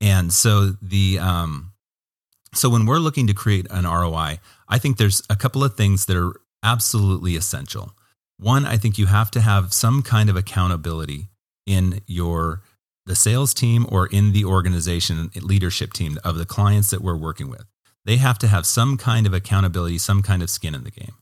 And 0.00 0.32
so 0.32 0.70
the 0.80 1.18
um, 1.18 1.72
so 2.54 2.68
when 2.68 2.86
we're 2.86 2.98
looking 2.98 3.26
to 3.26 3.34
create 3.34 3.66
an 3.70 3.84
ROI, 3.84 4.40
I 4.68 4.78
think 4.78 4.96
there's 4.96 5.22
a 5.30 5.36
couple 5.36 5.62
of 5.62 5.76
things 5.76 6.06
that 6.06 6.16
are 6.16 6.40
absolutely 6.62 7.36
essential. 7.36 7.92
One, 8.38 8.64
I 8.64 8.76
think 8.76 8.98
you 8.98 9.06
have 9.06 9.30
to 9.32 9.40
have 9.40 9.72
some 9.72 10.02
kind 10.02 10.30
of 10.30 10.36
accountability 10.36 11.28
in 11.66 12.00
your 12.06 12.62
the 13.06 13.14
sales 13.16 13.54
team 13.54 13.86
or 13.88 14.06
in 14.06 14.32
the 14.32 14.44
organization 14.44 15.30
leadership 15.40 15.92
team 15.92 16.18
of 16.22 16.36
the 16.36 16.44
clients 16.44 16.90
that 16.90 17.02
we're 17.02 17.16
working 17.16 17.48
with. 17.48 17.64
They 18.04 18.16
have 18.16 18.38
to 18.38 18.48
have 18.48 18.66
some 18.66 18.96
kind 18.96 19.26
of 19.26 19.34
accountability, 19.34 19.98
some 19.98 20.22
kind 20.22 20.42
of 20.42 20.50
skin 20.50 20.74
in 20.74 20.84
the 20.84 20.90
game. 20.90 21.14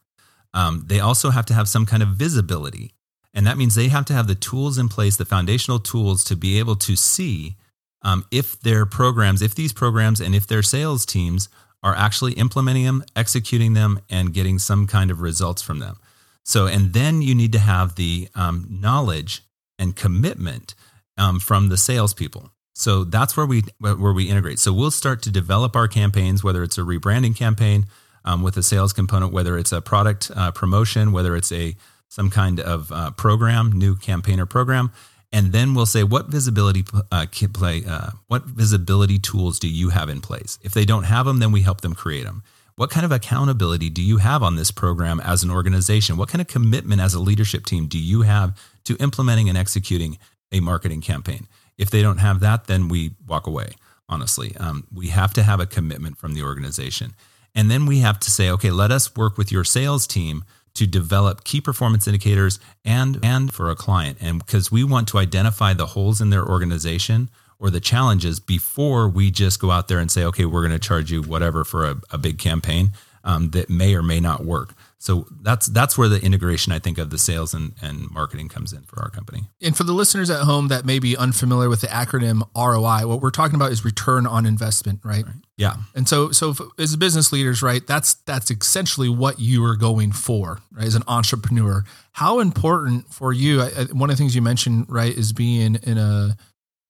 Um, 0.54 0.85
they 0.87 1.00
also 1.00 1.30
have 1.30 1.47
to 1.47 1.54
have 1.54 1.68
some 1.68 1.87
kind 1.87 2.02
of 2.02 2.11
visibility. 2.11 2.92
And 3.35 3.47
that 3.47 3.58
means 3.58 3.75
they 3.75 3.88
have 3.88 4.04
to 4.06 4.12
have 4.12 4.26
the 4.26 4.35
tools 4.35 4.78
in 4.78 4.88
place, 4.88 5.16
the 5.16 5.25
foundational 5.25 5.78
tools 5.78 6.25
to 6.25 6.37
be 6.37 6.58
able 6.58 6.76
to 6.76 6.97
see 6.97 7.56
um, 8.02 8.24
if 8.30 8.60
their 8.60 8.86
programs, 8.86 9.42
if 9.42 9.54
these 9.54 9.72
programs 9.72 10.20
and 10.20 10.34
if 10.34 10.46
their 10.46 10.62
sales 10.62 11.04
teams 11.04 11.48
are 11.82 11.94
actually 11.94 12.32
implementing 12.32 12.84
them, 12.84 13.04
executing 13.14 13.74
them, 13.74 14.00
and 14.10 14.34
getting 14.34 14.58
some 14.58 14.86
kind 14.86 15.10
of 15.10 15.20
results 15.20 15.62
from 15.62 15.78
them. 15.78 15.96
So, 16.44 16.66
and 16.66 16.92
then 16.92 17.22
you 17.22 17.34
need 17.34 17.52
to 17.52 17.58
have 17.58 17.94
the 17.94 18.28
um, 18.34 18.66
knowledge 18.70 19.42
and 19.78 19.94
commitment 19.94 20.74
um, 21.16 21.40
from 21.40 21.68
the 21.68 21.76
salespeople. 21.76 22.50
So 22.74 23.04
that's 23.04 23.36
where 23.36 23.46
we 23.46 23.64
where 23.80 24.12
we 24.12 24.30
integrate. 24.30 24.60
So 24.60 24.72
we'll 24.72 24.92
start 24.92 25.20
to 25.22 25.30
develop 25.32 25.74
our 25.74 25.88
campaigns, 25.88 26.44
whether 26.44 26.62
it's 26.62 26.78
a 26.78 26.82
rebranding 26.82 27.36
campaign 27.36 27.86
um, 28.24 28.42
with 28.42 28.56
a 28.56 28.62
sales 28.62 28.92
component, 28.92 29.32
whether 29.32 29.58
it's 29.58 29.72
a 29.72 29.80
product 29.80 30.30
uh, 30.34 30.52
promotion, 30.52 31.10
whether 31.10 31.34
it's 31.34 31.50
a 31.50 31.76
some 32.08 32.30
kind 32.30 32.60
of 32.60 32.90
uh, 32.92 33.10
program, 33.10 33.72
new 33.72 33.96
campaign 33.96 34.40
or 34.40 34.46
program, 34.46 34.92
and 35.32 35.52
then 35.52 35.75
we'll 35.75 35.87
say 35.87 36.02
what 36.02 36.28
visibility 36.28 36.85
uh, 37.12 37.26
play 37.52 37.85
uh, 37.87 38.11
what 38.26 38.44
visibility 38.44 39.18
tools 39.18 39.58
do 39.58 39.68
you 39.68 39.90
have 39.90 40.08
in 40.08 40.20
place? 40.20 40.58
If 40.62 40.73
they 40.73 40.85
don't 40.85 41.04
have 41.04 41.26
them 41.26 41.38
then 41.38 41.52
we 41.52 41.62
help 41.62 41.80
them 41.80 41.94
create 41.94 42.25
them 42.25 42.42
what 42.78 42.90
kind 42.90 43.04
of 43.04 43.11
accountability 43.11 43.90
do 43.90 44.00
you 44.00 44.18
have 44.18 44.40
on 44.40 44.54
this 44.54 44.70
program 44.70 45.18
as 45.18 45.42
an 45.42 45.50
organization? 45.50 46.16
What 46.16 46.28
kind 46.28 46.40
of 46.40 46.47
commitment 46.47 47.00
as 47.00 47.12
a 47.12 47.18
leadership 47.18 47.66
team 47.66 47.88
do 47.88 47.99
you 47.99 48.23
have 48.23 48.56
to 48.85 48.97
implementing 48.99 49.49
and 49.49 49.58
executing 49.58 50.16
a 50.52 50.61
marketing 50.61 51.00
campaign? 51.00 51.49
If 51.76 51.90
they 51.90 52.02
don't 52.02 52.18
have 52.18 52.38
that 52.40 52.68
then 52.68 52.88
we 52.88 53.16
walk 53.26 53.49
away 53.49 53.73
honestly. 54.08 54.56
Um, 54.56 54.87
we 54.94 55.08
have 55.08 55.35
to 55.35 55.42
have 55.42 55.61
a 55.61 55.66
commitment 55.66 56.18
from 56.18 56.35
the 56.35 56.42
organization. 56.42 57.14
And 57.54 57.70
then 57.70 57.85
we 57.85 57.99
have 57.99 58.20
to 58.20 58.30
say 58.30 58.49
okay 58.50 58.70
let 58.70 58.92
us 58.92 59.16
work 59.16 59.37
with 59.37 59.50
your 59.50 59.64
sales 59.64 60.06
team 60.06 60.44
to 60.75 60.87
develop 60.87 61.44
key 61.44 61.60
performance 61.60 62.06
indicators 62.06 62.58
and 62.84 63.18
and 63.22 63.52
for 63.52 63.70
a 63.70 63.76
client. 63.76 64.18
And 64.20 64.38
because 64.38 64.70
we 64.70 64.84
want 64.84 65.08
to 65.08 65.18
identify 65.18 65.72
the 65.72 65.87
holes 65.87 66.20
in 66.20 66.30
their 66.30 66.46
organization 66.46 67.30
or 67.58 67.70
the 67.70 67.80
challenges 67.80 68.40
before 68.40 69.08
we 69.08 69.30
just 69.30 69.60
go 69.60 69.70
out 69.70 69.88
there 69.88 69.98
and 69.98 70.10
say 70.10 70.25
okay 70.25 70.44
we're 70.44 70.66
going 70.66 70.78
to 70.78 70.78
charge 70.78 71.10
you 71.10 71.22
whatever 71.22 71.64
for 71.64 71.84
a, 71.84 71.96
a 72.10 72.18
big 72.18 72.38
campaign 72.38 72.92
um, 73.25 73.50
that 73.50 73.68
may 73.68 73.94
or 73.94 74.02
may 74.02 74.20
not 74.20 74.44
work 74.44 74.75
so 75.00 75.26
that's 75.42 75.66
that's 75.66 75.96
where 75.96 76.08
the 76.08 76.20
integration 76.20 76.72
I 76.72 76.80
think 76.80 76.98
of 76.98 77.10
the 77.10 77.18
sales 77.18 77.54
and, 77.54 77.72
and 77.80 78.10
marketing 78.10 78.48
comes 78.48 78.72
in 78.72 78.82
for 78.82 79.00
our 79.00 79.10
company. 79.10 79.48
And 79.62 79.76
for 79.76 79.84
the 79.84 79.92
listeners 79.92 80.28
at 80.28 80.40
home 80.40 80.68
that 80.68 80.84
may 80.84 80.98
be 80.98 81.16
unfamiliar 81.16 81.68
with 81.68 81.82
the 81.82 81.86
acronym 81.86 82.42
ROI, 82.56 83.06
what 83.06 83.22
we're 83.22 83.30
talking 83.30 83.54
about 83.54 83.70
is 83.70 83.84
return 83.84 84.26
on 84.26 84.44
investment, 84.44 84.98
right? 85.04 85.24
right. 85.24 85.36
Yeah. 85.56 85.76
And 85.94 86.08
so 86.08 86.32
so 86.32 86.52
as 86.78 86.96
business 86.96 87.32
leaders, 87.32 87.62
right, 87.62 87.86
that's 87.86 88.14
that's 88.26 88.50
essentially 88.50 89.08
what 89.08 89.38
you 89.38 89.64
are 89.64 89.76
going 89.76 90.10
for, 90.10 90.58
right? 90.72 90.86
As 90.86 90.96
an 90.96 91.04
entrepreneur, 91.06 91.84
how 92.12 92.40
important 92.40 93.14
for 93.14 93.32
you? 93.32 93.62
I, 93.62 93.84
one 93.92 94.10
of 94.10 94.16
the 94.16 94.20
things 94.20 94.34
you 94.34 94.42
mentioned, 94.42 94.86
right, 94.88 95.16
is 95.16 95.32
being 95.32 95.76
in 95.76 95.96
a 95.96 96.36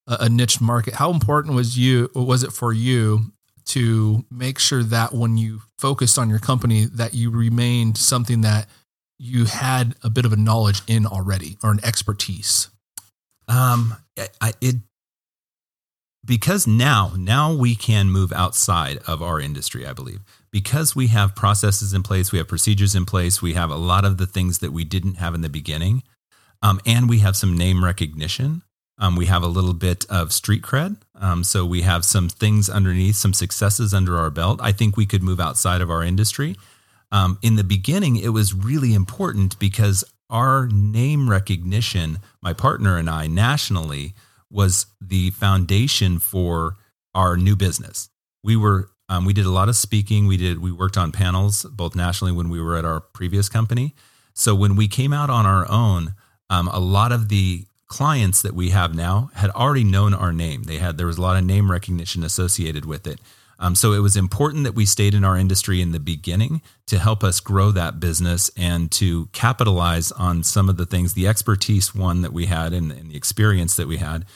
a 0.07 0.31
niche 0.31 0.63
market. 0.63 0.95
How 0.95 1.11
important 1.11 1.55
was 1.55 1.77
you 1.77 2.11
was 2.15 2.43
it 2.43 2.53
for 2.53 2.73
you 2.73 3.33
to 3.69 4.25
make 4.31 4.59
sure 4.59 4.83
that 4.83 5.13
when 5.13 5.37
you 5.37 5.61
focused 5.79 6.19
on 6.19 6.29
your 6.29 6.39
company 6.39 6.87
that 6.87 7.15
you 7.15 7.31
remained 7.31 7.97
something 7.97 8.41
that 8.41 8.67
you 9.19 9.45
had 9.45 9.95
a 10.03 10.11
bit 10.11 10.25
of 10.25 10.33
a 10.33 10.37
knowledge 10.37 10.83
in 10.87 11.07
already 11.07 11.59
or 11.63 11.71
an 11.71 11.81
expertise. 11.85 12.69
Um 13.47 13.97
I, 14.41 14.53
it 14.61 14.77
because 16.25 16.67
now 16.67 17.13
now 17.17 17.55
we 17.55 17.75
can 17.75 18.11
move 18.11 18.33
outside 18.33 18.99
of 19.07 19.23
our 19.23 19.41
industry 19.41 19.87
i 19.87 19.93
believe. 19.93 20.21
Because 20.51 20.97
we 20.97 21.09
have 21.09 21.37
processes 21.37 21.93
in 21.93 22.03
place 22.03 22.33
we 22.33 22.39
have 22.39 22.49
procedures 22.49 22.95
in 22.95 23.05
place 23.05 23.43
we 23.43 23.55
have 23.55 23.71
a 23.71 23.77
lot 23.77 24.05
of 24.05 24.17
the 24.17 24.27
things 24.27 24.59
that 24.59 24.73
we 24.73 24.85
didn't 24.85 25.17
have 25.17 25.35
in 25.35 25.43
the 25.43 25.49
beginning 25.49 26.03
um, 26.63 26.81
and 26.85 27.09
we 27.09 27.19
have 27.19 27.37
some 27.37 27.57
name 27.57 27.85
recognition 27.85 28.63
um, 28.99 29.17
we 29.17 29.27
have 29.27 29.43
a 29.43 29.49
little 29.49 29.75
bit 29.75 30.05
of 30.11 30.33
street 30.33 30.63
cred. 30.63 30.97
Um, 31.15 31.45
so 31.45 31.65
we 31.65 31.83
have 31.83 32.05
some 32.05 32.29
things 32.29 32.69
underneath, 32.69 33.17
some 33.17 33.33
successes 33.33 33.95
under 33.95 34.19
our 34.19 34.31
belt. 34.31 34.61
I 34.63 34.73
think 34.73 34.97
we 34.97 35.07
could 35.07 35.23
move 35.23 35.41
outside 35.41 35.81
of 35.81 35.91
our 35.91 36.03
industry. 36.03 36.57
Um, 37.13 37.39
in 37.41 37.57
the 37.57 37.65
beginning, 37.65 38.17
it 38.17 38.31
was 38.31 38.55
really 38.55 38.95
important 38.95 39.59
because 39.59 40.05
our 40.29 40.69
name 40.69 41.31
recognition, 41.31 42.19
my 42.43 42.53
partner 42.53 42.97
and 42.99 43.09
I 43.09 43.27
nationally, 43.27 44.15
was 44.51 44.87
the 45.01 45.31
foundation 45.31 46.19
for 46.19 46.77
our 47.15 47.37
new 47.37 47.57
business. 47.57 48.11
We 48.43 48.57
were 48.57 48.91
um, 49.11 49.25
we 49.25 49.33
did 49.33 49.47
a 49.47 49.51
lot 49.51 49.71
of 49.71 49.77
speaking. 49.77 50.27
We 50.27 50.37
did 50.37 50.61
we 50.61 50.71
worked 50.71 50.99
on 50.99 51.13
panels 51.13 51.65
both 51.65 51.95
nationally 51.95 52.33
when 52.33 52.51
we 52.51 52.61
were 52.61 52.77
at 52.77 52.85
our 52.85 53.01
previous 53.01 53.49
company. 53.49 53.95
So 54.35 54.55
when 54.55 54.77
we 54.77 54.87
came 54.87 55.13
out 55.13 55.31
on 55.31 55.47
our 55.47 55.69
own, 55.71 56.15
um, 56.51 56.69
a 56.69 56.79
lot 56.79 57.11
of 57.11 57.29
the 57.29 57.67
clients 57.89 58.43
that 58.43 58.55
we 58.55 58.71
have 58.71 58.95
now 58.95 59.31
had 59.35 59.51
already 59.51 59.85
known 59.85 60.15
our 60.15 60.33
name. 60.33 60.65
They 60.65 60.79
had 60.79 60.99
there 60.99 61.07
was 61.07 61.19
a 61.19 61.23
lot 61.23 61.37
of 61.37 61.45
name 61.45 61.71
recognition 61.71 62.23
associated 62.23 62.85
with 62.85 63.07
it. 63.07 63.21
Um, 63.59 63.75
so 63.75 63.93
it 63.93 63.99
was 63.99 64.17
important 64.17 64.65
that 64.65 64.75
we 64.75 64.87
stayed 64.87 65.15
in 65.15 65.25
our 65.25 65.37
industry 65.37 65.81
in 65.81 65.91
the 65.91 65.99
beginning 65.99 66.63
to 66.87 66.99
help 66.99 67.25
us 67.25 67.41
grow 67.41 67.73
that 67.73 67.99
business 67.99 68.51
and 68.57 68.91
to 68.93 69.27
capitalize 69.33 70.13
on 70.13 70.45
some 70.45 70.69
of 70.69 70.77
the 70.77 70.87
things, 70.87 71.15
the 71.15 71.27
expertise 71.27 71.95
one 71.95 72.23
that 72.23 72.33
we 72.33 72.47
had 72.47 72.73
and, 72.73 72.93
and 72.93 73.11
the 73.11 73.17
experience 73.17 73.75
that 73.77 73.89
we 73.89 73.97
had. 73.97 74.27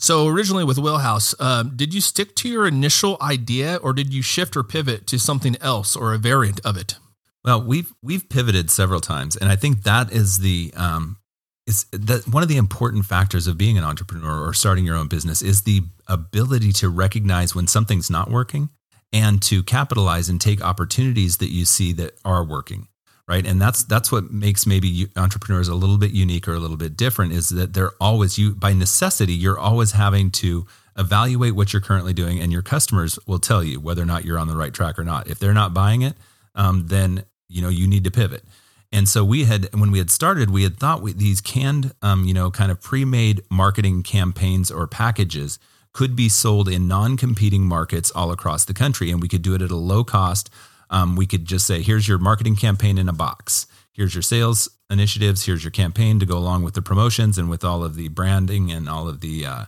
So 0.00 0.26
originally 0.26 0.64
with 0.64 0.78
Wheelhouse, 0.78 1.32
um, 1.38 1.74
did 1.76 1.94
you 1.94 2.00
stick 2.00 2.34
to 2.36 2.48
your 2.48 2.66
initial 2.66 3.16
idea, 3.20 3.76
or 3.76 3.92
did 3.92 4.12
you 4.12 4.20
shift 4.20 4.56
or 4.56 4.64
pivot 4.64 5.06
to 5.06 5.18
something 5.18 5.56
else 5.60 5.94
or 5.94 6.12
a 6.12 6.18
variant 6.18 6.60
of 6.64 6.76
it? 6.76 6.96
Well, 7.44 7.62
we've 7.62 7.92
we've 8.02 8.28
pivoted 8.28 8.68
several 8.68 9.00
times, 9.00 9.36
and 9.36 9.48
I 9.48 9.54
think 9.54 9.84
that 9.84 10.12
is 10.12 10.38
the 10.38 10.72
um, 10.76 11.18
is 11.66 11.86
that 11.92 12.26
one 12.26 12.42
of 12.42 12.48
the 12.48 12.56
important 12.56 13.04
factors 13.04 13.46
of 13.46 13.56
being 13.56 13.78
an 13.78 13.84
entrepreneur 13.84 14.46
or 14.46 14.52
starting 14.52 14.84
your 14.84 14.96
own 14.96 15.08
business 15.08 15.42
is 15.42 15.62
the 15.62 15.82
ability 16.08 16.72
to 16.72 16.88
recognize 16.88 17.54
when 17.54 17.66
something's 17.66 18.10
not 18.10 18.30
working 18.30 18.68
and 19.12 19.40
to 19.42 19.62
capitalize 19.62 20.28
and 20.28 20.40
take 20.40 20.62
opportunities 20.62 21.36
that 21.36 21.50
you 21.50 21.64
see 21.64 21.92
that 21.92 22.18
are 22.24 22.44
working 22.44 22.88
right? 23.28 23.46
And 23.46 23.60
that's 23.60 23.84
that's 23.84 24.10
what 24.10 24.30
makes 24.30 24.66
maybe 24.66 25.08
entrepreneurs 25.16 25.68
a 25.68 25.74
little 25.74 25.98
bit 25.98 26.10
unique 26.12 26.48
or 26.48 26.54
a 26.54 26.58
little 26.58 26.76
bit 26.76 26.96
different 26.96 27.32
is 27.32 27.48
that 27.50 27.72
they're 27.72 27.92
always 28.00 28.38
you 28.38 28.54
by 28.54 28.72
necessity 28.72 29.32
you're 29.32 29.58
always 29.58 29.92
having 29.92 30.30
to 30.30 30.66
evaluate 30.98 31.54
what 31.54 31.72
you're 31.72 31.80
currently 31.80 32.12
doing 32.12 32.38
and 32.40 32.52
your 32.52 32.62
customers 32.62 33.18
will 33.26 33.38
tell 33.38 33.64
you 33.64 33.80
whether 33.80 34.02
or 34.02 34.06
not 34.06 34.24
you're 34.24 34.38
on 34.38 34.48
the 34.48 34.56
right 34.56 34.74
track 34.74 34.98
or 34.98 35.04
not. 35.04 35.28
If 35.28 35.38
they're 35.38 35.54
not 35.54 35.72
buying 35.72 36.02
it 36.02 36.14
um, 36.54 36.88
then 36.88 37.24
you 37.48 37.62
know 37.62 37.68
you 37.68 37.86
need 37.86 38.04
to 38.04 38.10
pivot 38.10 38.44
and 38.92 39.08
so 39.08 39.24
we 39.24 39.44
had, 39.44 39.68
when 39.74 39.90
we 39.90 39.98
had 39.98 40.10
started, 40.10 40.50
we 40.50 40.64
had 40.64 40.76
thought 40.76 41.02
we, 41.02 41.12
these 41.12 41.40
canned, 41.40 41.92
um, 42.02 42.24
you 42.24 42.34
know, 42.34 42.50
kind 42.50 42.70
of 42.70 42.80
pre-made 42.80 43.42
marketing 43.50 44.02
campaigns 44.02 44.70
or 44.70 44.86
packages 44.86 45.58
could 45.92 46.14
be 46.14 46.28
sold 46.28 46.68
in 46.68 46.88
non-competing 46.88 47.66
markets 47.66 48.10
all 48.10 48.30
across 48.30 48.64
the 48.64 48.74
country, 48.74 49.10
and 49.10 49.20
we 49.20 49.28
could 49.28 49.42
do 49.42 49.54
it 49.54 49.62
at 49.62 49.70
a 49.70 49.76
low 49.76 50.04
cost. 50.04 50.50
Um, 50.90 51.16
we 51.16 51.26
could 51.26 51.44
just 51.46 51.66
say, 51.66 51.82
here's 51.82 52.06
your 52.06 52.18
marketing 52.18 52.56
campaign 52.56 52.98
in 52.98 53.08
a 53.08 53.12
box. 53.12 53.66
Here's 53.92 54.14
your 54.14 54.22
sales 54.22 54.68
initiatives. 54.90 55.44
Here's 55.44 55.64
your 55.64 55.70
campaign 55.70 56.18
to 56.18 56.26
go 56.26 56.36
along 56.36 56.62
with 56.62 56.74
the 56.74 56.82
promotions 56.82 57.38
and 57.38 57.50
with 57.50 57.64
all 57.64 57.84
of 57.84 57.94
the 57.94 58.08
branding 58.08 58.70
and 58.70 58.88
all 58.88 59.08
of 59.08 59.20
the 59.20 59.46
uh, 59.46 59.64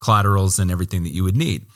collaterals 0.00 0.58
and 0.58 0.70
everything 0.70 1.02
that 1.02 1.14
you 1.14 1.24
would 1.24 1.36
need. 1.36 1.66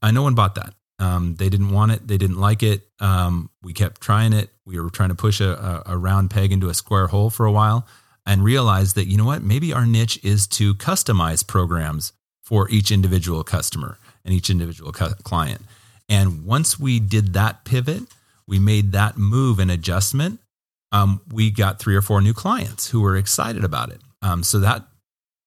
Uh, 0.00 0.10
no 0.10 0.22
one 0.22 0.34
bought 0.34 0.54
that. 0.56 0.74
Um, 1.02 1.34
they 1.34 1.48
didn't 1.48 1.70
want 1.70 1.90
it. 1.90 2.06
They 2.06 2.16
didn't 2.16 2.38
like 2.38 2.62
it. 2.62 2.82
Um, 3.00 3.50
we 3.60 3.72
kept 3.72 4.00
trying 4.00 4.32
it. 4.32 4.50
We 4.64 4.78
were 4.78 4.88
trying 4.88 5.08
to 5.08 5.16
push 5.16 5.40
a, 5.40 5.82
a, 5.84 5.98
round 5.98 6.30
peg 6.30 6.52
into 6.52 6.68
a 6.68 6.74
square 6.74 7.08
hole 7.08 7.28
for 7.28 7.44
a 7.44 7.50
while 7.50 7.88
and 8.24 8.44
realized 8.44 8.94
that, 8.94 9.08
you 9.08 9.16
know 9.16 9.24
what, 9.24 9.42
maybe 9.42 9.72
our 9.72 9.84
niche 9.84 10.20
is 10.22 10.46
to 10.46 10.74
customize 10.76 11.44
programs 11.44 12.12
for 12.44 12.70
each 12.70 12.92
individual 12.92 13.42
customer 13.42 13.98
and 14.24 14.32
each 14.32 14.48
individual 14.48 14.92
cu- 14.92 15.14
client. 15.24 15.62
And 16.08 16.44
once 16.44 16.78
we 16.78 17.00
did 17.00 17.32
that 17.32 17.64
pivot, 17.64 18.04
we 18.46 18.60
made 18.60 18.92
that 18.92 19.18
move 19.18 19.58
and 19.58 19.72
adjustment. 19.72 20.38
Um, 20.92 21.20
we 21.32 21.50
got 21.50 21.80
three 21.80 21.96
or 21.96 22.02
four 22.02 22.20
new 22.20 22.34
clients 22.34 22.90
who 22.90 23.00
were 23.00 23.16
excited 23.16 23.64
about 23.64 23.90
it. 23.90 24.00
Um, 24.20 24.44
so 24.44 24.60
that 24.60 24.84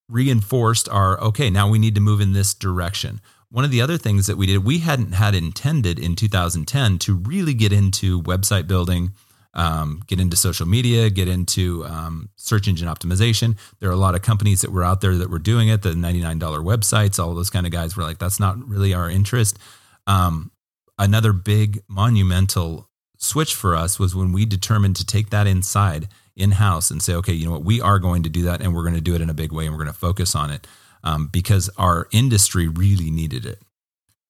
reinforced 0.10 0.90
our 0.90 1.18
okay, 1.22 1.50
now 1.50 1.70
we 1.70 1.80
need 1.80 1.96
to 1.96 2.02
move 2.02 2.20
in 2.20 2.34
this 2.34 2.54
direction. 2.54 3.22
One 3.56 3.64
of 3.64 3.72
the 3.72 3.80
other 3.80 3.98
things 3.98 4.28
that 4.28 4.36
we 4.36 4.48
did, 4.48 4.66
we 4.66 4.80
hadn't 4.80 5.14
had 5.14 5.34
intended 5.34 5.98
in 5.98 6.18
2010 6.18 7.00
to 7.00 7.16
really 7.16 7.54
get 7.54 7.72
into 7.72 8.22
website 8.22 8.68
building, 8.68 9.14
um, 9.54 10.02
get 10.08 10.20
into 10.20 10.36
social 10.36 10.68
media, 10.68 11.10
get 11.10 11.30
into 11.30 11.86
um, 11.86 12.28
search 12.36 12.68
engine 12.68 12.90
optimization. 12.90 13.58
There 13.80 13.88
are 13.88 13.94
a 13.94 13.96
lot 13.96 14.14
of 14.14 14.22
companies 14.22 14.60
that 14.60 14.74
were 14.74 14.84
out 14.84 15.00
there 15.00 15.16
that 15.16 15.30
were 15.30 15.40
doing 15.40 15.70
it, 15.70 15.84
the 15.84 15.92
$99 15.92 16.38
websites, 16.66 17.18
all 17.18 17.34
those 17.34 17.50
kind 17.50 17.66
of 17.66 17.72
guys 17.72 17.96
were 17.96 18.04
like, 18.04 18.18
that's 18.18 18.42
not 18.42 18.62
really 18.68 18.94
our 18.94 19.10
interest. 19.10 19.58
Um, 20.06 20.52
another 21.00 21.32
big 21.32 21.82
monumental 21.88 22.90
switch 23.18 23.56
for 23.56 23.74
us 23.74 23.98
was 23.98 24.14
when 24.14 24.34
we 24.34 24.46
determined 24.46 24.98
to 24.98 25.06
take 25.06 25.30
that 25.30 25.48
inside 25.48 26.10
in 26.36 26.52
house 26.52 26.92
and 26.92 27.02
say, 27.02 27.14
okay, 27.14 27.32
you 27.32 27.46
know 27.46 27.54
what, 27.54 27.64
we 27.64 27.80
are 27.80 28.00
going 28.00 28.24
to 28.24 28.30
do 28.30 28.42
that 28.42 28.60
and 28.60 28.76
we're 28.76 28.84
going 28.84 28.96
to 28.96 29.00
do 29.00 29.16
it 29.16 29.22
in 29.22 29.30
a 29.30 29.34
big 29.34 29.54
way 29.54 29.66
and 29.66 29.74
we're 29.74 29.82
going 29.82 29.94
to 29.94 29.98
focus 29.98 30.36
on 30.36 30.52
it 30.52 30.68
um, 31.06 31.30
because 31.32 31.70
our 31.78 32.08
industry 32.12 32.68
really 32.68 33.10
needed 33.10 33.46
it. 33.46 33.62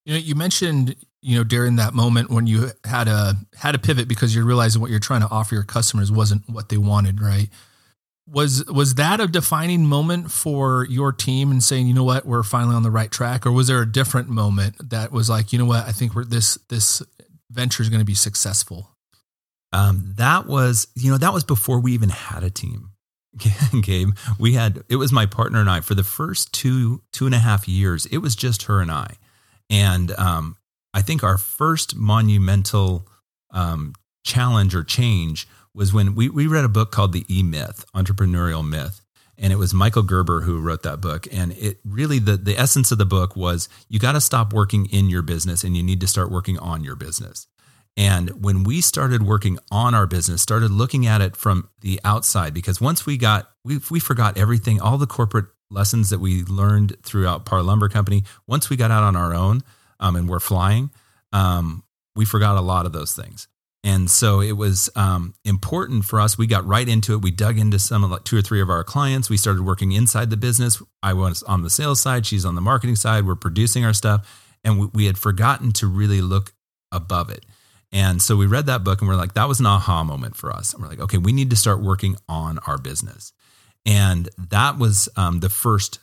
You 0.05 0.13
know, 0.13 0.19
you 0.19 0.35
mentioned 0.35 0.95
you 1.21 1.35
know 1.35 1.43
during 1.43 1.77
that 1.77 1.95
moment 1.95 2.29
when 2.29 2.45
you 2.45 2.69
had 2.83 3.07
a 3.07 3.35
had 3.55 3.73
a 3.73 3.79
pivot 3.79 4.07
because 4.07 4.35
you're 4.35 4.45
realizing 4.45 4.81
what 4.81 4.91
you're 4.91 4.99
trying 4.99 5.21
to 5.21 5.29
offer 5.29 5.55
your 5.55 5.63
customers 5.63 6.11
wasn't 6.11 6.47
what 6.47 6.69
they 6.69 6.77
wanted, 6.77 7.19
right? 7.19 7.49
Was 8.27 8.63
was 8.65 8.95
that 8.95 9.19
a 9.19 9.27
defining 9.27 9.85
moment 9.85 10.31
for 10.31 10.85
your 10.89 11.11
team 11.11 11.49
and 11.49 11.63
saying, 11.63 11.87
you 11.87 11.93
know 11.93 12.03
what, 12.03 12.25
we're 12.25 12.43
finally 12.43 12.75
on 12.75 12.83
the 12.83 12.91
right 12.91 13.11
track, 13.11 13.45
or 13.45 13.51
was 13.51 13.67
there 13.67 13.81
a 13.81 13.91
different 13.91 14.29
moment 14.29 14.89
that 14.91 15.11
was 15.11 15.29
like, 15.29 15.51
you 15.51 15.57
know 15.57 15.65
what, 15.65 15.87
I 15.87 15.91
think 15.91 16.13
we're 16.13 16.25
this 16.25 16.59
this 16.69 17.01
venture 17.49 17.81
is 17.81 17.89
going 17.89 18.01
to 18.01 18.05
be 18.05 18.15
successful? 18.15 18.91
Um, 19.73 20.13
that 20.17 20.47
was, 20.47 20.87
you 20.95 21.11
know, 21.11 21.17
that 21.17 21.33
was 21.33 21.43
before 21.43 21.79
we 21.79 21.93
even 21.93 22.09
had 22.09 22.43
a 22.43 22.49
team. 22.49 22.91
Gabe, 23.81 24.09
we 24.39 24.53
had 24.53 24.83
it 24.89 24.95
was 24.95 25.11
my 25.11 25.25
partner 25.25 25.59
and 25.59 25.69
I 25.69 25.81
for 25.81 25.95
the 25.95 26.03
first 26.03 26.53
two 26.53 27.01
two 27.11 27.25
and 27.25 27.35
a 27.35 27.39
half 27.39 27.67
years. 27.67 28.05
It 28.07 28.19
was 28.19 28.35
just 28.35 28.63
her 28.63 28.81
and 28.81 28.91
I, 28.91 29.15
and 29.69 30.11
um, 30.11 30.57
I 30.93 31.01
think 31.01 31.23
our 31.23 31.37
first 31.37 31.95
monumental 31.95 33.07
um, 33.51 33.93
challenge 34.23 34.73
or 34.75 34.83
change 34.83 35.47
was 35.73 35.93
when 35.93 36.15
we 36.15 36.29
we 36.29 36.47
read 36.47 36.65
a 36.65 36.69
book 36.69 36.91
called 36.91 37.13
The 37.13 37.25
E 37.29 37.43
Myth, 37.43 37.85
Entrepreneurial 37.93 38.67
Myth, 38.67 39.01
and 39.37 39.51
it 39.51 39.57
was 39.57 39.73
Michael 39.73 40.03
Gerber 40.03 40.41
who 40.41 40.61
wrote 40.61 40.83
that 40.83 41.01
book. 41.01 41.27
And 41.31 41.51
it 41.53 41.79
really 41.83 42.19
the 42.19 42.37
the 42.37 42.57
essence 42.57 42.91
of 42.91 42.97
the 42.97 43.05
book 43.05 43.35
was 43.35 43.67
you 43.89 43.99
got 43.99 44.13
to 44.13 44.21
stop 44.21 44.53
working 44.53 44.85
in 44.87 45.09
your 45.09 45.21
business 45.21 45.63
and 45.63 45.75
you 45.75 45.83
need 45.83 45.99
to 46.01 46.07
start 46.07 46.31
working 46.31 46.57
on 46.57 46.83
your 46.83 46.95
business. 46.95 47.47
And 47.97 48.43
when 48.43 48.63
we 48.63 48.81
started 48.81 49.23
working 49.23 49.57
on 49.71 49.95
our 49.95 50.05
business, 50.05 50.41
started 50.41 50.69
looking 50.71 51.05
at 51.05 51.21
it 51.21 51.35
from 51.35 51.69
the 51.79 51.99
outside, 52.03 52.53
because 52.53 52.81
once 52.81 53.05
we 53.05 53.17
got, 53.17 53.49
we, 53.63 53.79
we 53.89 53.99
forgot 53.99 54.37
everything, 54.37 54.81
all 54.81 54.97
the 54.97 55.07
corporate 55.07 55.45
lessons 55.71 56.09
that 56.09 56.19
we 56.19 56.43
learned 56.43 56.97
throughout 57.03 57.45
Parr 57.45 57.63
Lumber 57.63 57.89
Company. 57.89 58.23
Once 58.47 58.69
we 58.69 58.75
got 58.75 58.91
out 58.91 59.03
on 59.03 59.15
our 59.15 59.33
own 59.33 59.63
um, 59.99 60.15
and 60.15 60.27
we're 60.27 60.39
flying, 60.39 60.89
um, 61.31 61.83
we 62.15 62.25
forgot 62.25 62.57
a 62.57 62.61
lot 62.61 62.85
of 62.85 62.91
those 62.91 63.13
things. 63.13 63.47
And 63.83 64.09
so 64.09 64.41
it 64.41 64.53
was 64.53 64.89
um, 64.95 65.35
important 65.45 66.05
for 66.05 66.19
us. 66.19 66.39
We 66.39 66.47
got 66.47 66.65
right 66.65 66.89
into 66.89 67.13
it. 67.13 67.21
We 67.21 67.29
dug 67.29 67.59
into 67.59 67.77
some 67.77 68.03
of 68.03 68.09
like 68.09 68.23
two 68.23 68.35
or 68.35 68.41
three 68.41 68.59
of 68.59 68.69
our 68.69 68.83
clients. 68.83 69.29
We 69.29 69.37
started 69.37 69.63
working 69.63 69.91
inside 69.91 70.31
the 70.31 70.37
business. 70.37 70.81
I 71.03 71.13
was 71.13 71.43
on 71.43 71.61
the 71.61 71.69
sales 71.69 71.99
side. 71.99 72.25
She's 72.25 72.45
on 72.45 72.55
the 72.55 72.61
marketing 72.61 72.95
side. 72.95 73.27
We're 73.27 73.35
producing 73.35 73.85
our 73.85 73.93
stuff. 73.93 74.57
And 74.63 74.79
we, 74.79 74.87
we 74.87 75.05
had 75.05 75.19
forgotten 75.19 75.71
to 75.73 75.87
really 75.87 76.19
look 76.19 76.53
above 76.91 77.29
it. 77.29 77.45
And 77.95 78.21
so 78.21 78.35
we 78.35 78.45
read 78.45 78.65
that 78.65 78.83
book 78.83 78.99
and 78.99 79.07
we're 79.07 79.15
like, 79.15 79.35
that 79.35 79.47
was 79.47 79.61
an 79.61 79.65
aha 79.65 80.03
moment 80.03 80.35
for 80.35 80.51
us. 80.51 80.73
And 80.73 80.83
we're 80.83 80.89
like, 80.89 80.99
okay, 80.99 81.17
we 81.17 81.31
need 81.31 81.49
to 81.51 81.55
start 81.55 81.81
working 81.81 82.17
on 82.27 82.59
our 82.67 82.77
business. 82.77 83.31
And 83.85 84.27
that 84.37 84.77
was 84.77 85.07
um, 85.15 85.39
the 85.39 85.49
first 85.49 85.99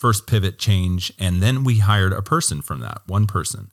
first 0.00 0.26
pivot 0.26 0.58
change. 0.58 1.12
And 1.20 1.40
then 1.40 1.62
we 1.62 1.78
hired 1.78 2.12
a 2.12 2.22
person 2.22 2.60
from 2.60 2.80
that, 2.80 3.02
one 3.06 3.28
person. 3.28 3.70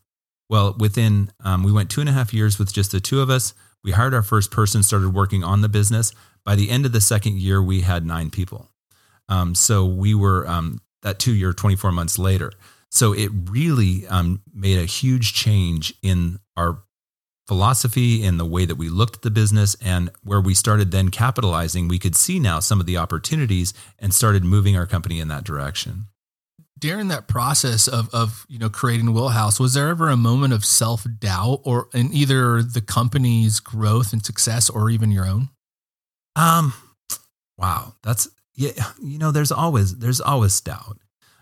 Well, 0.48 0.76
within 0.78 1.32
um, 1.44 1.64
we 1.64 1.72
went 1.72 1.90
two 1.90 2.02
and 2.02 2.10
a 2.10 2.14
half 2.14 2.36
years 2.36 2.60
with 2.60 2.72
just 2.72 2.92
the 2.92 3.00
two 3.00 3.20
of 3.20 3.32
us. 3.32 3.56
We 3.84 3.94
hired 3.94 4.14
our 4.14 4.22
first 4.22 4.52
person, 4.52 4.84
started 4.84 5.16
working 5.16 5.44
on 5.44 5.62
the 5.62 5.70
business. 5.70 6.14
By 6.46 6.56
the 6.56 6.70
end 6.70 6.86
of 6.86 6.92
the 6.92 7.02
second 7.02 7.40
year, 7.40 7.64
we 7.64 7.82
had 7.82 8.06
nine 8.06 8.30
people. 8.30 8.70
Um, 9.28 9.56
so 9.56 9.86
we 9.86 10.14
were 10.14 10.48
um, 10.48 10.82
that 11.02 11.18
two 11.18 11.34
year, 11.34 11.52
24 11.52 11.94
months 11.94 12.20
later. 12.20 12.52
So 12.92 13.12
it 13.14 13.32
really 13.50 14.06
um, 14.06 14.44
made 14.54 14.78
a 14.78 14.86
huge 14.86 15.34
change 15.34 15.96
in 16.04 16.38
our 16.56 16.84
philosophy 17.50 18.24
and 18.24 18.40
the 18.40 18.46
way 18.46 18.64
that 18.64 18.76
we 18.76 18.90
looked 18.90 19.16
at 19.16 19.22
the 19.24 19.32
business 19.32 19.76
and 19.84 20.12
where 20.24 20.40
we 20.40 20.54
started 20.54 20.92
then 20.92 21.10
capitalizing, 21.10 21.88
we 21.88 21.98
could 21.98 22.16
see 22.16 22.38
now 22.38 22.60
some 22.60 22.80
of 22.80 22.86
the 22.86 22.96
opportunities 22.96 23.74
and 23.98 24.14
started 24.14 24.44
moving 24.44 24.78
our 24.78 24.86
company 24.86 25.20
in 25.20 25.30
that 25.30 25.44
direction. 25.44 26.06
During 26.78 27.08
that 27.08 27.28
process 27.28 27.88
of 27.88 28.08
of 28.14 28.46
you 28.48 28.60
know 28.60 28.70
creating 28.70 29.12
Wheelhouse, 29.14 29.60
was 29.60 29.74
there 29.74 29.88
ever 29.88 30.10
a 30.10 30.16
moment 30.16 30.54
of 30.54 30.64
self 30.64 31.08
doubt 31.20 31.62
or 31.64 31.90
in 31.92 32.14
either 32.14 32.62
the 32.62 32.82
company's 32.82 33.60
growth 33.60 34.14
and 34.14 34.24
success 34.24 34.70
or 34.70 34.92
even 34.92 35.10
your 35.10 35.26
own? 35.26 35.50
Um, 36.36 36.74
wow, 37.58 37.96
that's 38.04 38.30
yeah. 38.54 38.72
You 39.02 39.18
know, 39.18 39.32
there's 39.32 39.52
always 39.52 39.98
there's 39.98 40.22
always 40.22 40.62
doubt. 40.62 41.00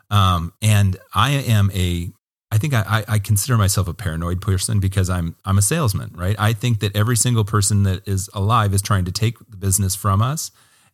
Um, 0.10 0.54
and 0.62 0.96
I 1.13 1.32
am 1.32 1.70
a 1.74 2.13
I 2.50 2.58
think 2.58 2.74
I, 2.74 3.04
I 3.08 3.20
consider 3.20 3.58
myself 3.58 3.88
a 3.88 3.94
paranoid 3.94 4.42
person 4.42 4.80
because 4.80 5.10
I'm 5.10 5.36
I'm 5.44 5.58
a 5.58 5.62
salesman, 5.62 6.12
right? 6.16 6.36
I 6.40 6.54
think 6.54 6.80
that 6.80 6.96
every 6.96 7.18
single 7.18 7.44
person 7.44 7.84
that 7.84 8.08
is 8.08 8.30
alive 8.34 8.74
is 8.74 8.82
trying 8.82 9.06
to 9.06 9.12
take 9.12 9.38
the 9.50 9.58
business 9.58 9.96
from 9.96 10.22
us, 10.22 10.52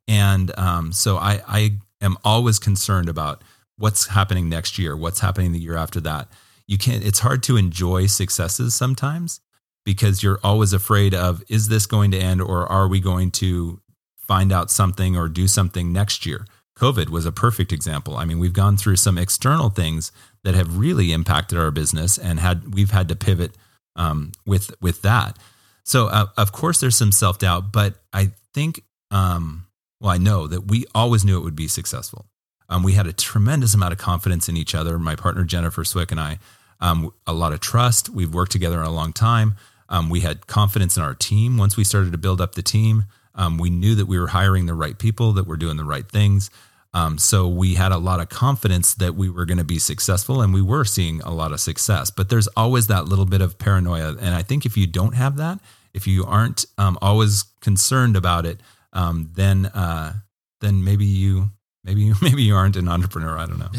and 0.07 0.57
um, 0.57 0.91
so 0.91 1.17
I 1.17 1.41
I 1.47 1.71
am 2.01 2.17
always 2.23 2.57
concerned 2.57 3.07
about 3.07 3.43
what's 3.77 4.07
happening 4.07 4.49
next 4.49 4.79
year, 4.79 4.97
what's 4.97 5.19
happening 5.19 5.51
the 5.51 5.59
year 5.59 5.77
after 5.77 5.99
that. 6.01 6.27
You 6.65 6.77
can't. 6.77 7.05
It's 7.05 7.19
hard 7.19 7.43
to 7.43 7.57
enjoy 7.57 8.07
successes 8.07 8.73
sometimes 8.73 9.39
because 9.85 10.23
you're 10.23 10.39
always 10.43 10.73
afraid 10.73 11.13
of 11.13 11.43
is 11.49 11.67
this 11.67 11.85
going 11.85 12.11
to 12.11 12.17
end 12.17 12.41
or 12.41 12.65
are 12.65 12.87
we 12.87 12.99
going 12.99 13.29
to 13.29 13.79
find 14.17 14.51
out 14.51 14.71
something 14.71 15.17
or 15.17 15.27
do 15.27 15.47
something 15.47 15.91
next 15.91 16.25
year. 16.25 16.45
COVID 16.83 17.07
was 17.07 17.25
a 17.25 17.31
perfect 17.31 17.71
example. 17.71 18.17
I 18.17 18.25
mean, 18.25 18.39
we've 18.39 18.51
gone 18.51 18.75
through 18.75 18.97
some 18.97 19.17
external 19.17 19.69
things 19.69 20.11
that 20.43 20.53
have 20.53 20.77
really 20.77 21.13
impacted 21.13 21.57
our 21.57 21.71
business 21.71 22.17
and 22.17 22.41
had 22.41 22.73
we've 22.73 22.91
had 22.91 23.07
to 23.07 23.15
pivot 23.15 23.51
um, 23.95 24.33
with 24.45 24.69
with 24.81 25.01
that. 25.03 25.39
So 25.85 26.07
uh, 26.07 26.25
of 26.35 26.51
course 26.51 26.81
there's 26.81 26.97
some 26.97 27.13
self 27.13 27.39
doubt, 27.39 27.71
but 27.71 27.95
I 28.11 28.31
think 28.53 28.83
um, 29.11 29.65
well 30.01 30.11
I 30.11 30.17
know 30.17 30.45
that 30.47 30.67
we 30.67 30.83
always 30.93 31.23
knew 31.23 31.37
it 31.37 31.43
would 31.45 31.55
be 31.55 31.69
successful. 31.69 32.25
Um, 32.67 32.83
we 32.83 32.93
had 32.93 33.07
a 33.07 33.13
tremendous 33.13 33.73
amount 33.73 33.93
of 33.93 33.99
confidence 33.99 34.49
in 34.49 34.57
each 34.57 34.75
other. 34.75 34.99
My 34.99 35.15
partner 35.15 35.45
Jennifer 35.45 35.85
Swick 35.85 36.11
and 36.11 36.19
I, 36.19 36.39
um, 36.81 37.13
a 37.25 37.33
lot 37.33 37.53
of 37.53 37.61
trust. 37.61 38.09
We've 38.09 38.33
worked 38.33 38.51
together 38.51 38.81
a 38.81 38.89
long 38.89 39.13
time. 39.13 39.55
Um, 39.87 40.09
we 40.09 40.19
had 40.19 40.47
confidence 40.47 40.97
in 40.97 41.03
our 41.03 41.13
team. 41.13 41.57
Once 41.57 41.77
we 41.77 41.85
started 41.85 42.11
to 42.11 42.17
build 42.17 42.41
up 42.41 42.55
the 42.55 42.61
team, 42.61 43.05
um, 43.35 43.57
we 43.57 43.69
knew 43.69 43.95
that 43.95 44.05
we 44.05 44.19
were 44.19 44.27
hiring 44.27 44.65
the 44.65 44.73
right 44.73 44.97
people, 44.97 45.31
that 45.33 45.47
we're 45.47 45.55
doing 45.55 45.77
the 45.77 45.85
right 45.85 46.09
things. 46.09 46.49
Um, 46.93 47.17
so 47.17 47.47
we 47.47 47.73
had 47.73 47.91
a 47.91 47.97
lot 47.97 48.19
of 48.19 48.29
confidence 48.29 48.93
that 48.95 49.15
we 49.15 49.29
were 49.29 49.45
going 49.45 49.57
to 49.57 49.63
be 49.63 49.79
successful 49.79 50.41
and 50.41 50.53
we 50.53 50.61
were 50.61 50.85
seeing 50.85 51.21
a 51.21 51.31
lot 51.31 51.51
of 51.51 51.59
success. 51.59 52.11
But 52.11 52.29
there's 52.29 52.47
always 52.49 52.87
that 52.87 53.05
little 53.05 53.25
bit 53.25 53.41
of 53.41 53.57
paranoia. 53.57 54.15
And 54.19 54.35
I 54.35 54.43
think 54.43 54.65
if 54.65 54.77
you 54.77 54.85
don't 54.85 55.15
have 55.15 55.37
that, 55.37 55.59
if 55.93 56.07
you 56.07 56.23
aren't 56.23 56.65
um, 56.77 56.97
always 57.01 57.43
concerned 57.61 58.15
about 58.15 58.45
it, 58.45 58.61
um, 58.93 59.31
then 59.35 59.65
uh, 59.67 60.13
then 60.61 60.83
maybe 60.83 61.05
you 61.05 61.49
maybe 61.83 62.01
you 62.01 62.15
maybe 62.21 62.43
you 62.43 62.55
aren't 62.55 62.75
an 62.75 62.87
entrepreneur. 62.87 63.37
I 63.37 63.45
don't 63.47 63.59
know. 63.59 63.71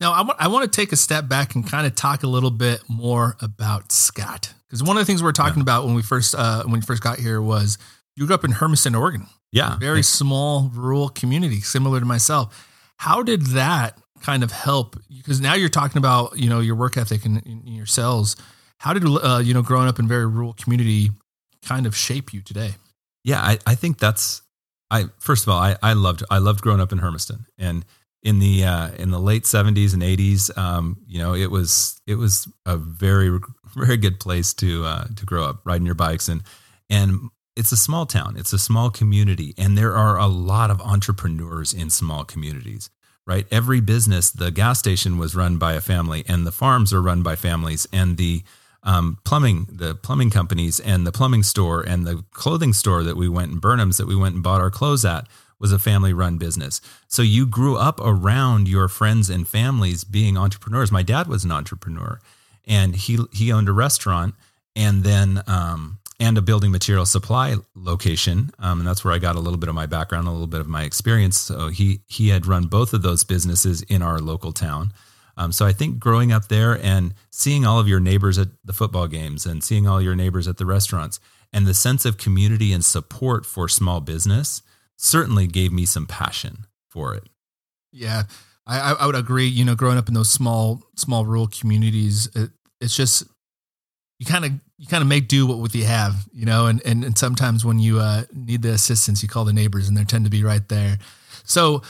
now 0.00 0.12
I 0.12 0.22
want 0.22 0.40
I 0.40 0.48
want 0.48 0.70
to 0.70 0.76
take 0.80 0.92
a 0.92 0.96
step 0.96 1.28
back 1.28 1.54
and 1.54 1.66
kind 1.66 1.86
of 1.86 1.94
talk 1.94 2.22
a 2.22 2.26
little 2.26 2.50
bit 2.50 2.80
more 2.88 3.36
about 3.40 3.92
Scott 3.92 4.52
because 4.66 4.82
one 4.82 4.96
of 4.96 5.00
the 5.00 5.06
things 5.06 5.22
we 5.22 5.28
are 5.28 5.32
talking 5.32 5.58
yeah. 5.58 5.62
about 5.62 5.84
when 5.84 5.94
we 5.94 6.02
first 6.02 6.34
uh, 6.34 6.62
when 6.64 6.74
we 6.74 6.80
first 6.80 7.02
got 7.02 7.18
here 7.18 7.40
was 7.40 7.78
you 8.16 8.26
grew 8.26 8.34
up 8.34 8.44
in 8.44 8.52
Hermiston, 8.52 8.94
Oregon. 8.94 9.26
Yeah. 9.52 9.78
Very 9.78 10.02
small 10.02 10.70
rural 10.74 11.08
community, 11.08 11.60
similar 11.60 12.00
to 12.00 12.06
myself. 12.06 12.66
How 12.98 13.22
did 13.22 13.46
that 13.48 13.98
kind 14.20 14.42
of 14.42 14.52
help? 14.52 14.96
Because 15.08 15.40
now 15.40 15.54
you're 15.54 15.68
talking 15.68 15.98
about, 15.98 16.38
you 16.38 16.48
know, 16.48 16.60
your 16.60 16.74
work 16.74 16.96
ethic 16.96 17.24
and, 17.24 17.44
and 17.46 17.68
your 17.68 17.86
sales. 17.86 18.36
how 18.78 18.92
did 18.92 19.04
uh, 19.06 19.40
you 19.42 19.54
know 19.54 19.62
growing 19.62 19.88
up 19.88 19.98
in 19.98 20.06
very 20.06 20.26
rural 20.26 20.52
community 20.54 21.10
kind 21.62 21.86
of 21.86 21.96
shape 21.96 22.32
you 22.32 22.40
today? 22.40 22.74
Yeah, 23.24 23.40
I, 23.40 23.58
I 23.66 23.74
think 23.74 23.98
that's 23.98 24.42
I 24.90 25.06
first 25.18 25.46
of 25.46 25.52
all 25.52 25.58
I, 25.58 25.76
I 25.82 25.92
loved 25.94 26.22
I 26.30 26.38
loved 26.38 26.60
growing 26.60 26.80
up 26.80 26.92
in 26.92 26.98
Hermiston 26.98 27.46
and 27.56 27.84
in 28.22 28.40
the 28.40 28.64
uh, 28.64 28.90
in 28.98 29.10
the 29.10 29.18
late 29.18 29.46
seventies 29.46 29.94
and 29.94 30.02
eighties, 30.02 30.50
um, 30.56 30.98
you 31.06 31.18
know, 31.18 31.34
it 31.34 31.50
was 31.50 32.00
it 32.06 32.16
was 32.16 32.48
a 32.66 32.76
very 32.76 33.38
very 33.76 33.96
good 33.96 34.18
place 34.20 34.54
to 34.54 34.84
uh, 34.84 35.04
to 35.16 35.26
grow 35.26 35.44
up, 35.44 35.60
riding 35.64 35.86
your 35.86 35.94
bikes 35.94 36.28
and 36.28 36.42
and 36.90 37.30
it's 37.58 37.72
a 37.72 37.76
small 37.76 38.06
town, 38.06 38.36
it's 38.36 38.52
a 38.52 38.58
small 38.58 38.88
community, 38.88 39.54
and 39.58 39.76
there 39.76 39.94
are 39.94 40.16
a 40.16 40.26
lot 40.26 40.70
of 40.70 40.80
entrepreneurs 40.80 41.74
in 41.74 41.90
small 41.90 42.24
communities. 42.24 42.90
Right, 43.26 43.46
every 43.50 43.80
business, 43.80 44.30
the 44.30 44.50
gas 44.50 44.78
station 44.78 45.18
was 45.18 45.36
run 45.36 45.58
by 45.58 45.74
a 45.74 45.82
family, 45.82 46.24
and 46.26 46.46
the 46.46 46.52
farms 46.52 46.94
are 46.94 47.02
run 47.02 47.22
by 47.22 47.36
families, 47.36 47.86
and 47.92 48.16
the 48.16 48.42
um, 48.82 49.18
plumbing, 49.24 49.66
the 49.70 49.94
plumbing 49.94 50.30
companies, 50.30 50.80
and 50.80 51.06
the 51.06 51.12
plumbing 51.12 51.42
store, 51.42 51.82
and 51.82 52.06
the 52.06 52.24
clothing 52.32 52.72
store 52.72 53.02
that 53.02 53.18
we 53.18 53.28
went 53.28 53.52
in 53.52 53.58
Burnham's 53.58 53.98
that 53.98 54.06
we 54.06 54.16
went 54.16 54.34
and 54.34 54.42
bought 54.42 54.62
our 54.62 54.70
clothes 54.70 55.04
at 55.04 55.26
was 55.58 55.72
a 55.72 55.78
family 55.78 56.12
run 56.12 56.38
business. 56.38 56.80
So 57.08 57.20
you 57.20 57.44
grew 57.44 57.76
up 57.76 58.00
around 58.00 58.68
your 58.68 58.88
friends 58.88 59.28
and 59.28 59.46
families 59.46 60.04
being 60.04 60.38
entrepreneurs. 60.38 60.92
My 60.92 61.02
dad 61.02 61.26
was 61.26 61.44
an 61.44 61.52
entrepreneur 61.52 62.20
and 62.64 62.94
he, 62.94 63.18
he 63.32 63.52
owned 63.52 63.68
a 63.68 63.72
restaurant 63.72 64.36
and 64.76 65.02
then, 65.02 65.42
um, 65.48 65.98
and 66.20 66.36
a 66.36 66.42
building 66.42 66.72
material 66.72 67.06
supply 67.06 67.56
location. 67.74 68.50
Um, 68.58 68.80
and 68.80 68.88
that's 68.88 69.04
where 69.04 69.14
I 69.14 69.18
got 69.18 69.36
a 69.36 69.40
little 69.40 69.58
bit 69.58 69.68
of 69.68 69.74
my 69.74 69.86
background, 69.86 70.26
a 70.26 70.32
little 70.32 70.48
bit 70.48 70.60
of 70.60 70.66
my 70.66 70.82
experience. 70.82 71.40
So 71.40 71.68
he, 71.68 72.00
he 72.06 72.28
had 72.28 72.46
run 72.46 72.66
both 72.66 72.92
of 72.92 73.02
those 73.02 73.24
businesses 73.24 73.82
in 73.82 74.02
our 74.02 74.18
local 74.18 74.52
town. 74.52 74.92
Um, 75.36 75.52
so 75.52 75.64
I 75.64 75.72
think 75.72 76.00
growing 76.00 76.32
up 76.32 76.48
there 76.48 76.76
and 76.82 77.14
seeing 77.30 77.64
all 77.64 77.78
of 77.78 77.86
your 77.86 78.00
neighbors 78.00 78.38
at 78.38 78.48
the 78.64 78.72
football 78.72 79.06
games 79.06 79.46
and 79.46 79.62
seeing 79.62 79.86
all 79.86 80.02
your 80.02 80.16
neighbors 80.16 80.48
at 80.48 80.56
the 80.56 80.66
restaurants 80.66 81.20
and 81.52 81.66
the 81.66 81.74
sense 81.74 82.04
of 82.04 82.18
community 82.18 82.72
and 82.72 82.84
support 82.84 83.46
for 83.46 83.68
small 83.68 84.00
business 84.00 84.62
certainly 84.96 85.46
gave 85.46 85.72
me 85.72 85.86
some 85.86 86.06
passion 86.06 86.66
for 86.90 87.14
it. 87.14 87.28
Yeah, 87.92 88.24
I, 88.66 88.96
I 89.00 89.06
would 89.06 89.14
agree. 89.14 89.46
You 89.46 89.64
know, 89.64 89.76
growing 89.76 89.96
up 89.96 90.08
in 90.08 90.14
those 90.14 90.30
small, 90.30 90.82
small 90.96 91.24
rural 91.24 91.46
communities, 91.46 92.28
it, 92.34 92.50
it's 92.80 92.96
just 92.96 93.22
you 94.18 94.26
kind 94.26 94.44
of 94.44 94.52
you 94.78 94.86
kind 94.86 95.02
of 95.02 95.08
make 95.08 95.28
do 95.28 95.46
what 95.46 95.58
with 95.58 95.74
you 95.74 95.84
have, 95.84 96.26
you 96.32 96.46
know, 96.46 96.66
and 96.66 96.80
and, 96.86 97.04
and 97.04 97.18
sometimes 97.18 97.64
when 97.64 97.78
you 97.78 97.98
uh, 97.98 98.24
need 98.32 98.62
the 98.62 98.70
assistance, 98.70 99.22
you 99.22 99.28
call 99.28 99.44
the 99.44 99.52
neighbors, 99.52 99.88
and 99.88 99.96
they 99.96 100.04
tend 100.04 100.24
to 100.24 100.30
be 100.30 100.44
right 100.44 100.66
there. 100.68 100.98
So, 101.44 101.82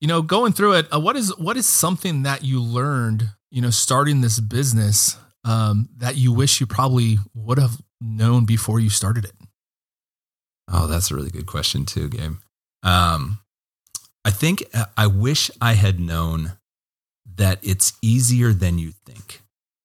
you 0.00 0.06
know, 0.06 0.22
going 0.22 0.52
through 0.52 0.74
it, 0.74 0.86
uh, 0.92 1.00
what 1.00 1.16
is 1.16 1.36
what 1.36 1.56
is 1.56 1.66
something 1.66 2.22
that 2.22 2.44
you 2.44 2.62
learned, 2.62 3.28
you 3.50 3.60
know, 3.60 3.70
starting 3.70 4.20
this 4.20 4.38
business 4.38 5.16
um, 5.44 5.88
that 5.96 6.16
you 6.16 6.32
wish 6.32 6.60
you 6.60 6.66
probably 6.66 7.18
would 7.34 7.58
have 7.58 7.80
known 8.00 8.44
before 8.46 8.78
you 8.78 8.90
started 8.90 9.24
it? 9.24 9.32
Oh, 10.70 10.86
that's 10.86 11.10
a 11.10 11.16
really 11.16 11.30
good 11.30 11.46
question 11.46 11.84
too, 11.84 12.08
Gabe. 12.08 12.34
Um, 12.84 13.38
I 14.24 14.30
think 14.30 14.62
uh, 14.74 14.84
I 14.96 15.08
wish 15.08 15.50
I 15.60 15.72
had 15.72 15.98
known 15.98 16.52
that 17.36 17.58
it's 17.62 17.94
easier 18.02 18.52
than 18.52 18.78
you 18.78 18.92
think 19.06 19.42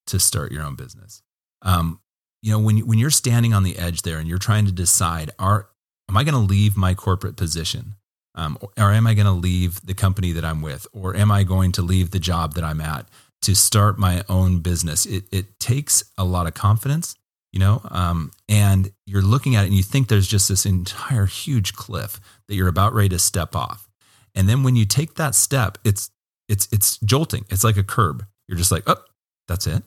to 0.07 0.19
start 0.19 0.51
your 0.51 0.63
own 0.63 0.75
business. 0.75 1.21
Um, 1.61 1.99
you 2.43 2.51
know, 2.51 2.60
when 2.60 2.79
when 2.86 2.99
you're 2.99 3.10
standing 3.10 3.53
on 3.53 3.63
the 3.63 3.77
edge 3.77 4.01
there 4.01 4.19
and 4.19 4.27
you're 4.27 4.38
trying 4.38 4.65
to 4.65 4.71
decide, 4.71 5.32
are 5.39 5.69
am 6.10 6.17
I 6.17 6.25
going 6.25 6.34
to 6.34 6.39
leave 6.39 6.75
my 6.75 6.93
corporate 6.93 7.38
position, 7.38 7.95
um, 8.36 8.58
or 8.77 8.91
am 8.91 9.08
I 9.08 9.13
going 9.13 9.25
to 9.25 9.32
leave 9.32 9.79
the 9.86 9.93
company 9.93 10.34
that 10.34 10.43
I'm 10.43 10.62
with, 10.62 10.86
or 10.91 11.15
am 11.15 11.32
I 11.32 11.43
going 11.43 11.71
to 11.71 11.82
leave 11.82 12.12
the 12.12 12.19
job 12.19 12.56
that 12.56 12.63
I'm 12.65 12.82
at 12.82 13.08
to 13.43 13.56
start 13.56 13.97
my 13.97 14.25
own 14.27 14.60
business? 14.60 15.06
It 15.06 15.23
it 15.32 15.58
takes 15.58 16.03
a 16.17 16.25
lot 16.25 16.45
of 16.45 16.53
confidence 16.53 17.15
you 17.53 17.60
know 17.60 17.82
um, 17.91 18.32
and 18.49 18.91
you're 19.06 19.21
looking 19.21 19.56
at 19.56 19.63
it 19.63 19.67
and 19.67 19.75
you 19.77 19.84
think 19.84 20.10
there's 20.10 20.27
just 20.27 20.49
this 20.49 20.65
entire 20.65 21.27
huge 21.27 21.73
cliff 21.73 22.19
that 22.49 22.56
you're 22.56 22.67
about 22.67 22.93
ready 22.93 23.10
to 23.10 23.19
step 23.19 23.56
off. 23.56 23.88
And 24.36 24.49
then 24.49 24.63
when 24.63 24.75
you 24.75 24.86
take 24.86 25.15
that 25.15 25.34
step 25.34 25.77
it's 25.86 26.12
it's 26.49 26.67
it's 26.73 26.97
jolting. 26.97 27.45
It's 27.49 27.63
like 27.63 27.77
a 27.77 27.84
curb. 27.84 28.25
You're 28.49 28.58
just 28.58 28.71
like 28.71 28.84
oh 28.88 29.01
that's 29.47 29.65
it. 29.65 29.84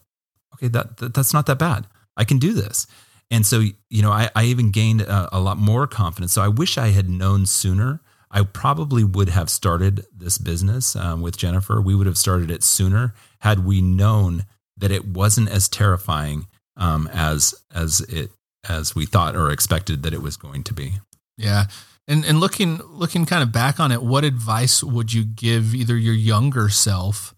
Okay 0.54 0.68
that, 0.68 0.96
that 0.96 1.12
that's 1.12 1.34
not 1.34 1.44
that 1.46 1.58
bad 1.58 1.86
i 2.16 2.24
can 2.24 2.38
do 2.38 2.52
this 2.52 2.86
and 3.30 3.44
so 3.44 3.62
you 3.90 4.02
know 4.02 4.12
i, 4.12 4.30
I 4.34 4.44
even 4.44 4.70
gained 4.70 5.02
a, 5.02 5.28
a 5.36 5.40
lot 5.40 5.58
more 5.58 5.86
confidence 5.86 6.32
so 6.32 6.42
i 6.42 6.48
wish 6.48 6.78
i 6.78 6.88
had 6.88 7.08
known 7.08 7.46
sooner 7.46 8.00
i 8.30 8.42
probably 8.42 9.04
would 9.04 9.28
have 9.30 9.50
started 9.50 10.04
this 10.14 10.38
business 10.38 10.96
um, 10.96 11.20
with 11.20 11.36
jennifer 11.36 11.80
we 11.80 11.94
would 11.94 12.06
have 12.06 12.18
started 12.18 12.50
it 12.50 12.62
sooner 12.62 13.14
had 13.40 13.64
we 13.64 13.80
known 13.80 14.44
that 14.76 14.90
it 14.90 15.06
wasn't 15.06 15.48
as 15.48 15.68
terrifying 15.68 16.46
um, 16.76 17.08
as 17.12 17.54
as 17.74 18.00
it 18.02 18.30
as 18.68 18.94
we 18.94 19.06
thought 19.06 19.36
or 19.36 19.50
expected 19.50 20.02
that 20.02 20.12
it 20.12 20.22
was 20.22 20.36
going 20.36 20.62
to 20.64 20.74
be. 20.74 20.94
Yeah. 21.36 21.64
And 22.08 22.24
and 22.24 22.38
looking 22.38 22.78
looking 22.88 23.26
kind 23.26 23.42
of 23.42 23.52
back 23.52 23.80
on 23.80 23.90
it, 23.90 24.02
what 24.02 24.24
advice 24.24 24.82
would 24.82 25.12
you 25.12 25.24
give 25.24 25.74
either 25.74 25.96
your 25.96 26.14
younger 26.14 26.68
self 26.68 27.34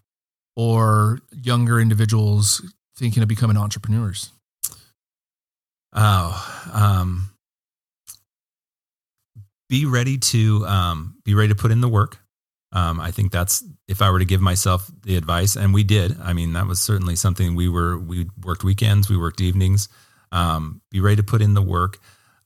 or 0.57 1.21
younger 1.33 1.81
individuals 1.81 2.63
thinking 2.97 3.23
of 3.23 3.29
becoming 3.29 3.57
entrepreneurs? 3.57 4.33
Oh, 5.93 6.71
um, 6.73 7.31
be 9.69 9.87
ready 9.87 10.19
to 10.19 10.67
um, 10.67 11.17
be 11.25 11.35
ready 11.35 11.49
to 11.49 11.55
put 11.55 11.71
in 11.71 11.81
the 11.81 11.89
work. 11.89 12.19
Um, 12.73 13.01
I 13.01 13.11
think 13.11 13.33
that's 13.33 13.65
if 13.87 14.03
I 14.03 14.11
were 14.11 14.19
to 14.19 14.25
give 14.25 14.41
myself 14.41 14.91
the 15.03 15.17
advice, 15.17 15.57
and 15.57 15.73
we 15.73 15.85
did. 15.85 16.19
I 16.21 16.33
mean, 16.33 16.53
that 16.53 16.67
was 16.67 16.81
certainly 16.81 17.17
something 17.17 17.55
we 17.55 17.69
were. 17.69 17.99
We 17.99 18.29
worked 18.43 18.65
weekends, 18.65 19.09
we 19.09 19.17
worked 19.17 19.41
evenings. 19.41 19.89
Um, 20.31 20.83
be 20.91 21.01
ready 21.01 21.17
to 21.17 21.23
put 21.23 21.41
in 21.41 21.55
the 21.55 21.63
work. 21.63 21.99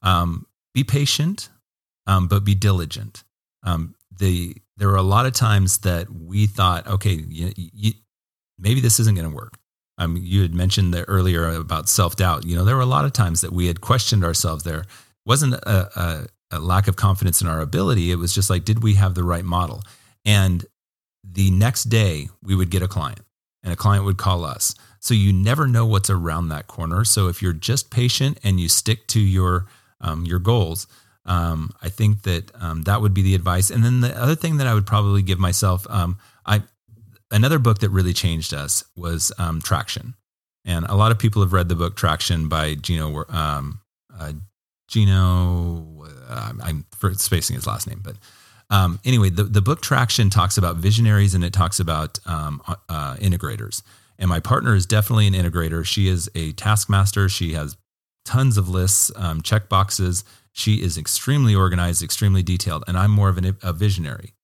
Um, 0.03 0.47
be 0.75 0.85
patient, 0.85 1.49
um, 2.07 2.29
but 2.29 2.45
be 2.45 2.55
diligent. 2.55 3.25
Um, 3.65 3.95
the 4.17 4.57
there 4.77 4.89
were 4.89 4.97
a 4.97 5.03
lot 5.03 5.27
of 5.27 5.33
times 5.33 5.79
that 5.79 6.09
we 6.11 6.47
thought, 6.47 6.87
okay, 6.87 7.13
you, 7.13 7.53
you, 7.57 7.93
maybe 8.59 8.81
this 8.81 8.99
isn't 9.01 9.17
going 9.17 9.29
to 9.29 9.35
work. 9.35 9.59
Um, 10.03 10.19
you 10.21 10.43
had 10.43 10.55
mentioned 10.55 10.93
that 10.95 11.05
earlier 11.09 11.49
about 11.49 11.89
self 11.89 12.17
doubt. 12.17 12.45
You 12.45 12.57
know, 12.57 12.65
there 12.65 12.77
were 12.77 12.83
a 12.83 12.87
lot 12.87 13.05
of 13.05 13.13
times 13.13 13.41
that 13.43 13.53
we 13.53 13.67
had 13.67 13.81
questioned 13.81 14.25
ourselves. 14.25 14.65
There 14.65 14.85
wasn't 15.25 15.55
a, 15.55 16.01
a, 16.01 16.27
a 16.51 16.59
lack 16.59 16.89
of 16.89 16.97
confidence 16.97 17.41
in 17.41 17.47
our 17.47 17.61
ability. 17.61 18.11
It 18.11 18.17
was 18.17 18.35
just 18.35 18.51
like, 18.51 18.65
did 18.65 18.83
we 18.83 18.95
have 18.95 19.15
the 19.15 19.25
right 19.25 19.45
model? 19.45 19.83
And 20.25 20.65
the 21.25 21.51
next 21.51 21.85
day, 21.85 22.29
we 22.43 22.55
would 22.57 22.71
get 22.71 22.83
a 22.83 22.89
client, 22.89 23.21
and 23.63 23.73
a 23.73 23.77
client 23.77 24.05
would 24.05 24.19
call 24.19 24.45
us. 24.45 24.75
So 24.99 25.15
you 25.15 25.33
never 25.33 25.67
know 25.67 25.87
what's 25.87 26.11
around 26.11 26.49
that 26.49 26.67
corner. 26.67 27.05
So 27.05 27.29
if 27.29 27.43
you're 27.43 27.53
just 27.53 27.91
patient 27.91 28.39
and 28.43 28.59
you 28.61 28.69
stick 28.69 29.07
to 29.09 29.21
your 29.21 29.67
um, 30.01 30.25
your 30.25 30.41
goals, 30.41 30.89
um, 31.27 31.71
I 31.81 31.89
think 31.89 32.23
that 32.23 32.51
um, 32.61 32.83
that 32.83 33.01
would 33.01 33.15
be 33.15 33.23
the 33.23 33.37
advice. 33.37 33.71
And 33.71 33.85
then 33.85 34.01
the 34.01 34.21
other 34.21 34.35
thing 34.35 34.57
that 34.57 34.67
I 34.67 34.75
would 34.75 34.87
probably 34.87 35.23
give 35.23 35.39
myself, 35.39 35.87
um, 35.89 36.19
I 36.45 36.63
another 37.33 37.59
book 37.59 37.81
that 37.81 37.91
really 37.91 38.13
changed 38.13 38.55
us 38.55 38.85
was 38.95 39.33
um, 39.39 39.61
Traction, 39.61 40.15
and 40.65 40.87
a 40.87 40.95
lot 40.95 41.11
of 41.11 41.19
people 41.19 41.43
have 41.43 41.53
read 41.53 41.69
the 41.69 41.75
book 41.75 41.97
Traction 41.97 42.49
by 42.49 42.75
Gino. 42.75 43.25
Um, 43.29 43.81
uh, 44.17 44.33
Gino, 44.89 46.07
uh, 46.29 46.53
I'm 46.63 46.85
spacing 47.15 47.57
his 47.57 47.67
last 47.67 47.89
name, 47.89 48.01
but 48.05 48.17
um, 48.73 49.01
anyway, 49.05 49.31
the, 49.31 49.45
the 49.45 49.61
book 49.61 49.83
Traction 49.83 50.31
talks 50.31 50.57
about 50.57 50.77
visionaries 50.77 51.35
and 51.35 51.45
it 51.45 51.53
talks 51.53 51.79
about 51.79 52.19
um, 52.27 52.63
uh, 52.67 52.77
uh, 52.89 53.17
integrators. 53.17 53.83
And 54.19 54.29
my 54.29 54.41
partner 54.41 54.75
is 54.75 54.87
definitely 54.87 55.27
an 55.27 55.35
integrator. 55.35 55.85
She 55.85 56.09
is 56.09 56.31
a 56.35 56.53
taskmaster. 56.53 57.29
She 57.29 57.53
has 57.53 57.77
tons 58.25 58.57
of 58.57 58.69
lists, 58.69 59.11
um, 59.17 59.43
check 59.43 59.69
boxes. 59.69 60.25
She 60.53 60.83
is 60.83 60.97
extremely 60.97 61.55
organized, 61.55 62.03
extremely 62.03 62.43
detailed, 62.43 62.85
and 62.87 62.97
I'm 62.97 63.11
more 63.11 63.29
of 63.29 63.39
an, 63.39 63.57
a 63.63 63.73
visionary. 63.73 64.35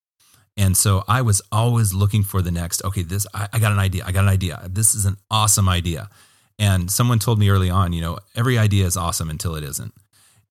And 0.59 0.77
so 0.77 1.05
I 1.07 1.23
was 1.23 1.41
always 1.53 1.95
looking 1.95 2.25
for 2.25 2.43
the 2.43 2.51
next. 2.51 2.85
Okay, 2.85 3.03
this 3.03 3.27
I, 3.33 3.49
I 3.53 3.59
got 3.61 3.71
an 3.73 3.79
idea. 3.79 4.03
I 4.05 4.13
got 4.13 4.25
an 4.25 4.29
idea. 4.29 4.61
This 4.69 4.95
is 4.95 5.07
an 5.07 5.17
awesome 5.31 5.69
idea. 5.69 6.11
And 6.59 6.91
someone 6.91 7.21
told 7.21 7.39
me 7.39 7.49
early 7.49 7.71
on, 7.71 7.93
you 7.93 8.03
know, 8.03 8.19
every 8.35 8.59
idea 8.59 8.85
is 8.85 8.97
awesome 8.97 9.31
until 9.31 9.55
it 9.55 9.63
isn't. 9.63 9.95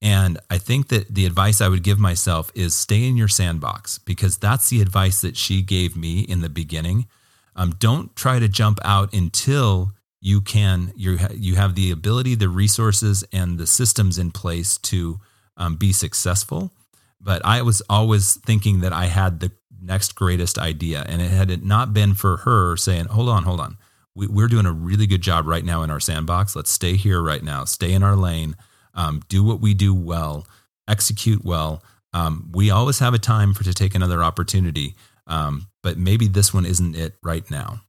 And 0.02 0.40
I 0.50 0.60
think 0.60 0.88
that 0.88 1.14
the 1.14 1.26
advice 1.26 1.60
I 1.60 1.68
would 1.68 1.84
give 1.84 2.00
myself 2.00 2.52
is 2.56 2.74
stay 2.74 3.06
in 3.06 3.18
your 3.18 3.28
sandbox 3.28 3.98
because 3.98 4.38
that's 4.38 4.70
the 4.70 4.82
advice 4.82 5.20
that 5.22 5.36
she 5.36 5.62
gave 5.62 5.98
me 5.98 6.22
in 6.22 6.40
the 6.40 6.50
beginning. 6.50 7.08
Um, 7.56 7.72
don't 7.78 8.16
try 8.16 8.40
to 8.40 8.48
jump 8.48 8.80
out 8.86 9.14
until 9.14 9.92
you 10.22 10.40
can 10.40 10.94
you 10.96 11.18
ha- 11.18 11.34
you 11.34 11.56
have 11.56 11.76
the 11.76 11.92
ability, 11.92 12.36
the 12.36 12.48
resources, 12.50 13.26
and 13.34 13.58
the 13.58 13.68
systems 13.68 14.18
in 14.18 14.32
place 14.32 14.78
to 14.78 15.20
um, 15.58 15.76
be 15.76 15.92
successful. 15.92 16.72
But 17.20 17.44
I 17.44 17.62
was 17.64 17.82
always 17.90 18.36
thinking 18.36 18.80
that 18.82 18.94
I 18.94 19.06
had 19.06 19.40
the 19.40 19.52
next 19.88 20.16
greatest 20.16 20.60
idea, 20.60 21.06
and 21.08 21.22
it 21.22 21.32
had 21.32 21.50
it 21.50 21.64
not 21.64 21.94
been 21.94 22.14
for 22.14 22.38
her 22.38 22.78
saying, 22.78 23.06
"Hold 23.06 23.30
on, 23.30 23.44
hold 23.44 23.60
on, 23.60 23.78
we, 24.16 24.28
we're 24.28 24.48
doing 24.48 24.66
a 24.66 24.72
really 24.72 25.08
good 25.08 25.22
job 25.22 25.48
right 25.48 25.66
now 25.66 25.82
in 25.84 25.90
our 25.90 26.00
sandbox. 26.00 26.56
Let's 26.56 26.72
stay 26.72 26.96
here 26.96 27.22
right 27.22 27.44
now, 27.44 27.66
stay 27.66 27.94
in 27.94 28.04
our 28.04 28.16
lane." 28.16 28.56
um, 28.98 29.22
do 29.30 29.44
what 29.44 29.62
we 29.62 29.74
do 29.74 29.94
well, 29.94 30.46
execute 30.90 31.46
well. 31.46 31.84
Um, 32.14 32.50
we 32.52 32.72
always 32.72 33.00
have 33.00 33.14
a 33.14 33.20
time 33.20 33.54
for 33.54 33.64
to 33.64 33.74
take 33.74 33.96
another 33.96 34.24
opportunity, 34.24 34.96
um, 35.28 35.68
but 35.84 35.98
maybe 35.98 36.28
this 36.28 36.54
one 36.54 36.66
isn't 36.66 36.96
it 36.96 37.16
right 37.24 37.50
now. 37.50 37.82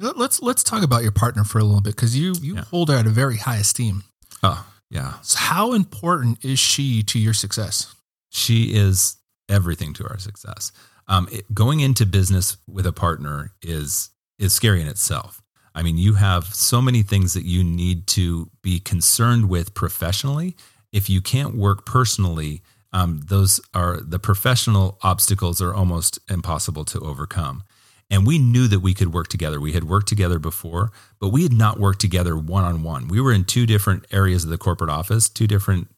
Let's 0.00 0.42
let's 0.42 0.64
talk 0.64 0.82
about 0.82 1.02
your 1.02 1.12
partner 1.12 1.44
for 1.44 1.58
a 1.58 1.64
little 1.64 1.80
bit 1.80 1.94
because 1.94 2.18
you 2.18 2.34
you 2.40 2.56
yeah. 2.56 2.64
hold 2.64 2.88
her 2.88 2.96
at 2.96 3.06
a 3.06 3.10
very 3.10 3.36
high 3.36 3.58
esteem. 3.58 4.02
Oh 4.42 4.66
yeah. 4.90 5.14
So 5.22 5.38
how 5.38 5.72
important 5.72 6.44
is 6.44 6.58
she 6.58 7.02
to 7.04 7.18
your 7.18 7.34
success? 7.34 7.94
She 8.30 8.74
is 8.74 9.16
everything 9.48 9.92
to 9.94 10.08
our 10.08 10.18
success. 10.18 10.72
Um, 11.06 11.28
it, 11.30 11.52
going 11.52 11.80
into 11.80 12.06
business 12.06 12.56
with 12.66 12.86
a 12.86 12.92
partner 12.92 13.52
is 13.62 14.10
is 14.38 14.52
scary 14.52 14.80
in 14.80 14.88
itself. 14.88 15.42
I 15.74 15.82
mean, 15.82 15.98
you 15.98 16.14
have 16.14 16.46
so 16.46 16.80
many 16.80 17.02
things 17.02 17.34
that 17.34 17.44
you 17.44 17.64
need 17.64 18.06
to 18.08 18.50
be 18.62 18.78
concerned 18.78 19.48
with 19.48 19.74
professionally. 19.74 20.56
If 20.92 21.10
you 21.10 21.20
can't 21.20 21.56
work 21.56 21.84
personally, 21.84 22.62
um, 22.92 23.22
those 23.26 23.60
are 23.74 23.98
the 24.00 24.20
professional 24.20 24.98
obstacles 25.02 25.60
are 25.60 25.74
almost 25.74 26.20
impossible 26.30 26.84
to 26.86 27.00
overcome. 27.00 27.64
And 28.10 28.26
we 28.26 28.38
knew 28.38 28.68
that 28.68 28.80
we 28.80 28.94
could 28.94 29.12
work 29.12 29.28
together. 29.28 29.60
We 29.60 29.72
had 29.72 29.84
worked 29.84 30.08
together 30.08 30.38
before, 30.38 30.92
but 31.18 31.30
we 31.30 31.42
had 31.42 31.52
not 31.52 31.80
worked 31.80 32.00
together 32.00 32.36
one 32.36 32.62
on 32.62 32.82
one. 32.84 33.08
We 33.08 33.20
were 33.20 33.32
in 33.32 33.44
two 33.44 33.66
different 33.66 34.06
areas 34.12 34.44
of 34.44 34.50
the 34.50 34.58
corporate 34.58 34.90
office, 34.90 35.28
two 35.28 35.48
different 35.48 35.88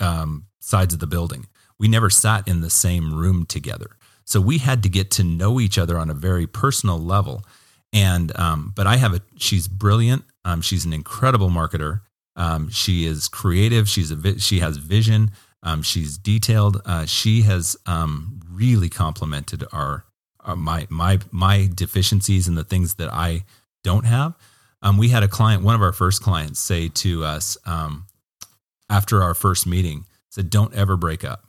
um, 0.00 0.46
sides 0.60 0.94
of 0.94 1.00
the 1.00 1.06
building. 1.06 1.46
We 1.78 1.88
never 1.88 2.08
sat 2.08 2.48
in 2.48 2.62
the 2.62 2.70
same 2.70 3.12
room 3.12 3.44
together. 3.44 3.95
So 4.26 4.40
we 4.40 4.58
had 4.58 4.82
to 4.82 4.88
get 4.88 5.10
to 5.12 5.24
know 5.24 5.60
each 5.60 5.78
other 5.78 5.96
on 5.96 6.10
a 6.10 6.14
very 6.14 6.46
personal 6.46 6.98
level. 6.98 7.44
And 7.92 8.36
um, 8.36 8.72
but 8.74 8.86
I 8.86 8.96
have 8.96 9.14
a 9.14 9.22
she's 9.38 9.68
brilliant. 9.68 10.24
Um, 10.44 10.60
she's 10.60 10.84
an 10.84 10.92
incredible 10.92 11.48
marketer. 11.48 12.00
Um, 12.34 12.68
she 12.68 13.06
is 13.06 13.28
creative. 13.28 13.88
She's 13.88 14.10
a 14.10 14.38
she 14.38 14.58
has 14.58 14.76
vision. 14.76 15.30
Um, 15.62 15.82
she's 15.82 16.18
detailed. 16.18 16.82
Uh, 16.84 17.06
she 17.06 17.42
has 17.42 17.76
um, 17.86 18.40
really 18.50 18.88
complemented 18.88 19.64
our, 19.72 20.04
our, 20.40 20.52
uh, 20.52 20.56
my 20.56 20.86
my 20.90 21.20
my 21.30 21.70
deficiencies 21.72 22.48
and 22.48 22.58
the 22.58 22.64
things 22.64 22.94
that 22.94 23.12
I 23.12 23.44
don't 23.84 24.04
have. 24.04 24.34
Um, 24.82 24.98
we 24.98 25.08
had 25.08 25.22
a 25.22 25.28
client, 25.28 25.62
one 25.62 25.74
of 25.74 25.82
our 25.82 25.92
first 25.92 26.20
clients, 26.20 26.60
say 26.60 26.88
to 26.88 27.24
us 27.24 27.56
after 28.90 29.22
our 29.22 29.34
first 29.34 29.66
meeting, 29.66 30.04
said, 30.30 30.50
"Don't 30.50 30.74
ever 30.74 30.96
break 30.96 31.24
up. 31.24 31.44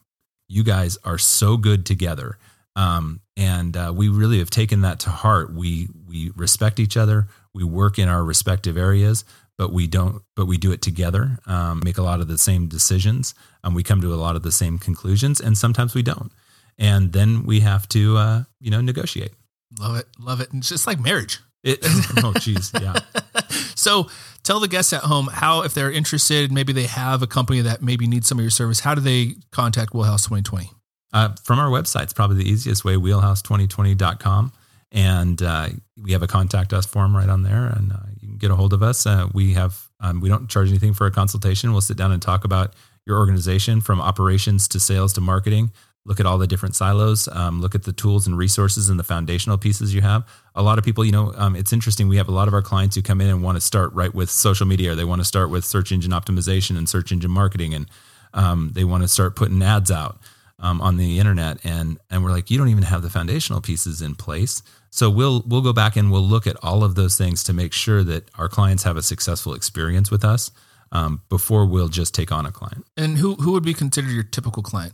You 0.48 0.64
guys 0.64 0.98
are 1.04 1.18
so 1.18 1.58
good 1.58 1.84
together." 1.86 2.38
Um, 2.78 3.22
and 3.36 3.76
uh, 3.76 3.92
we 3.94 4.08
really 4.08 4.38
have 4.38 4.52
taken 4.52 4.82
that 4.82 5.00
to 5.02 5.10
heart. 5.10 5.54
We 5.54 5.90
we 6.08 6.32
respect 6.36 6.80
each 6.80 6.96
other. 6.96 7.28
We 7.54 7.64
work 7.64 7.98
in 7.98 8.08
our 8.08 8.24
respective 8.24 8.78
areas, 8.78 9.26
but 9.58 9.74
we 9.74 9.88
don't. 9.88 10.22
But 10.36 10.46
we 10.46 10.58
do 10.58 10.72
it 10.72 10.82
together. 10.82 11.40
Um, 11.48 11.82
make 11.84 11.98
a 11.98 12.04
lot 12.04 12.22
of 12.22 12.28
the 12.28 12.38
same 12.38 12.68
decisions. 12.68 13.34
and 13.64 13.76
we 13.76 13.84
come 13.84 14.00
to 14.02 14.14
a 14.14 14.16
lot 14.16 14.36
of 14.36 14.44
the 14.44 14.52
same 14.52 14.78
conclusions, 14.78 15.42
and 15.42 15.58
sometimes 15.58 15.96
we 15.96 16.04
don't. 16.04 16.32
And 16.78 17.12
then 17.12 17.44
we 17.44 17.62
have 17.62 17.90
to, 17.90 18.18
uh, 18.18 18.44
you 18.62 18.70
know, 18.70 18.82
negotiate. 18.82 19.34
Love 19.80 19.98
it, 19.98 20.06
love 20.20 20.40
it. 20.40 20.52
And 20.52 20.62
it's 20.62 20.70
just 20.70 20.86
like 20.86 21.00
marriage. 21.00 21.40
It, 21.64 21.80
oh, 22.24 22.34
geez, 22.40 22.72
yeah. 22.80 23.00
so 23.76 24.10
tell 24.44 24.60
the 24.60 24.68
guests 24.68 24.94
at 24.94 25.02
home 25.02 25.28
how, 25.32 25.64
if 25.64 25.74
they're 25.74 25.92
interested, 25.92 26.52
maybe 26.52 26.72
they 26.74 26.86
have 26.86 27.24
a 27.24 27.28
company 27.28 27.62
that 27.62 27.82
maybe 27.82 28.08
needs 28.08 28.28
some 28.28 28.38
of 28.38 28.44
your 28.44 28.52
service. 28.52 28.82
How 28.82 28.94
do 28.94 29.02
they 29.02 29.36
contact 29.52 29.94
Wheelhouse 29.94 30.24
2020? 30.26 30.70
Uh, 31.14 31.30
from 31.44 31.60
our 31.60 31.70
website, 31.70 32.04
it's 32.04 32.14
probably 32.14 32.44
the 32.44 32.50
easiest 32.50 32.84
way, 32.84 32.96
wheelhouse2020.com. 32.96 34.52
And 34.92 35.42
uh, 35.42 35.70
we 36.02 36.14
have 36.14 36.22
a 36.22 36.28
contact 36.28 36.74
us 36.74 36.86
form 36.86 37.16
right 37.16 37.28
on 37.28 37.44
there, 37.44 37.66
and 37.66 37.92
uh, 37.92 37.98
you 38.22 38.28
can 38.30 38.38
get 38.38 38.52
a 38.52 38.56
hold 38.56 38.74
of 38.74 38.82
us. 38.82 39.06
Uh, 39.06 39.28
we 39.34 39.54
have 39.54 39.90
um, 40.00 40.22
we 40.22 40.30
don't 40.30 40.50
charge 40.50 40.70
anything 40.70 40.94
for 40.94 41.06
a 41.08 41.12
consultation. 41.12 41.72
We'll 41.72 41.82
sit 41.82 41.98
down 41.98 42.12
and 42.12 42.22
talk 42.22 42.46
about 42.46 42.74
your 43.06 43.18
organization 43.18 43.82
from 43.82 44.00
operations 44.00 44.68
to 44.70 44.80
sales 44.80 45.14
to 45.14 45.22
marketing. 45.22 45.72
Look 46.06 46.22
at 46.22 46.26
all 46.26 46.38
the 46.38 46.48
different 46.48 46.74
silos. 46.74 47.28
Um, 47.28 47.60
look 47.60 47.76
at 47.76 47.84
the 47.84 47.92
tools 47.92 48.28
and 48.28 48.38
resources 48.38 48.88
and 48.88 48.98
the 48.98 49.04
foundational 49.04 49.58
pieces 49.58 49.94
you 49.94 50.00
have. 50.02 50.26
A 50.56 50.64
lot 50.64 50.78
of 50.78 50.86
people, 50.86 51.04
you 51.04 51.12
know, 51.12 51.34
um, 51.36 51.54
it's 51.54 51.74
interesting. 51.74 52.08
We 52.08 52.16
have 52.16 52.30
a 52.30 52.32
lot 52.32 52.48
of 52.48 52.54
our 52.54 52.62
clients 52.62 52.96
who 52.96 53.02
come 53.02 53.20
in 53.20 53.28
and 53.28 53.44
want 53.44 53.58
to 53.58 53.62
start 53.62 53.92
right 53.92 54.14
with 54.14 54.30
social 54.30 54.66
media. 54.66 54.94
Or 54.94 54.96
they 54.96 55.04
want 55.04 55.20
to 55.20 55.26
start 55.26 55.50
with 55.50 55.66
search 55.66 55.92
engine 55.92 56.12
optimization 56.12 56.78
and 56.78 56.88
search 56.88 57.12
engine 57.12 57.32
marketing, 57.32 57.74
and 57.74 57.90
um, 58.34 58.72
they 58.74 58.86
want 58.86 59.04
to 59.04 59.10
start 59.10 59.36
putting 59.36 59.62
ads 59.62 59.92
out 59.92 60.18
um, 60.60 60.82
on 60.82 60.98
the 60.98 61.20
internet, 61.20 61.64
and 61.64 62.00
and 62.10 62.24
we're 62.24 62.32
like, 62.32 62.50
you 62.50 62.58
don't 62.58 62.70
even 62.70 62.84
have 62.84 63.02
the 63.02 63.10
foundational 63.10 63.62
pieces 63.62 64.02
in 64.02 64.16
place. 64.16 64.64
So 64.90 65.10
we'll 65.10 65.44
we'll 65.46 65.62
go 65.62 65.74
back 65.74 65.96
and 65.96 66.12
we'll 66.12 66.22
look 66.22 66.48
at 66.48 66.56
all 66.64 66.84
of 66.84 66.96
those 66.96 67.18
things 67.18 67.44
to 67.46 67.54
make 67.54 67.74
sure 67.74 68.04
that 68.04 68.30
our 68.36 68.50
clients 68.50 68.84
have 68.84 68.98
a 68.98 69.04
successful 69.04 69.54
experience 69.54 70.10
with 70.10 70.24
us 70.24 70.52
um, 70.92 71.22
before 71.30 71.66
we'll 71.66 71.90
just 71.90 72.16
take 72.16 72.32
on 72.32 72.46
a 72.46 72.52
client. 72.52 72.86
And 72.96 73.18
who 73.18 73.36
who 73.36 73.52
would 73.52 73.64
be 73.64 73.74
considered 73.74 74.12
your 74.12 74.24
typical 74.24 74.64
client? 74.64 74.94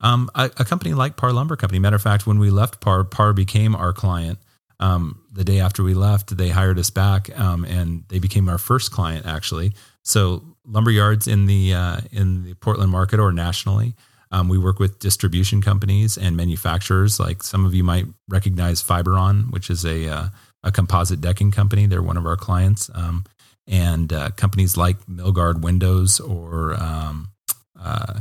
Um, 0.00 0.30
a, 0.34 0.44
a, 0.56 0.64
company 0.64 0.94
like 0.94 1.16
Parr 1.16 1.32
Lumber 1.32 1.56
Company. 1.56 1.80
Matter 1.80 1.96
of 1.96 2.02
fact, 2.02 2.24
when 2.24 2.38
we 2.38 2.50
left 2.50 2.80
Parr, 2.80 3.02
Parr 3.02 3.32
became 3.32 3.74
our 3.74 3.92
client. 3.92 4.38
Um, 4.78 5.24
the 5.32 5.42
day 5.42 5.58
after 5.58 5.82
we 5.82 5.92
left, 5.92 6.36
they 6.36 6.50
hired 6.50 6.78
us 6.78 6.88
back, 6.88 7.36
um, 7.36 7.64
and 7.64 8.04
they 8.06 8.20
became 8.20 8.48
our 8.48 8.58
first 8.58 8.92
client 8.92 9.26
actually. 9.26 9.72
So 10.02 10.44
lumber 10.64 10.92
yards 10.92 11.26
in 11.26 11.46
the 11.46 11.74
uh, 11.74 12.00
in 12.12 12.44
the 12.44 12.54
Portland 12.54 12.90
market 12.92 13.18
or 13.18 13.32
nationally 13.32 13.94
um, 14.30 14.48
we 14.48 14.58
work 14.58 14.78
with 14.78 14.98
distribution 14.98 15.62
companies 15.62 16.18
and 16.18 16.36
manufacturers. 16.36 17.18
Like 17.18 17.42
some 17.42 17.64
of 17.64 17.74
you 17.74 17.84
might 17.84 18.06
recognize 18.28 18.82
Fiberon, 18.82 19.50
which 19.50 19.70
is 19.70 19.84
a 19.84 20.08
uh, 20.08 20.28
a 20.62 20.72
composite 20.72 21.20
decking 21.20 21.50
company. 21.50 21.86
They're 21.86 22.02
one 22.02 22.16
of 22.16 22.26
our 22.26 22.36
clients, 22.36 22.90
um, 22.94 23.24
and 23.66 24.12
uh, 24.12 24.30
companies 24.30 24.76
like 24.76 25.04
Milgard 25.06 25.62
Windows 25.62 26.20
or 26.20 26.74
um, 26.74 27.28
uh, 27.78 28.20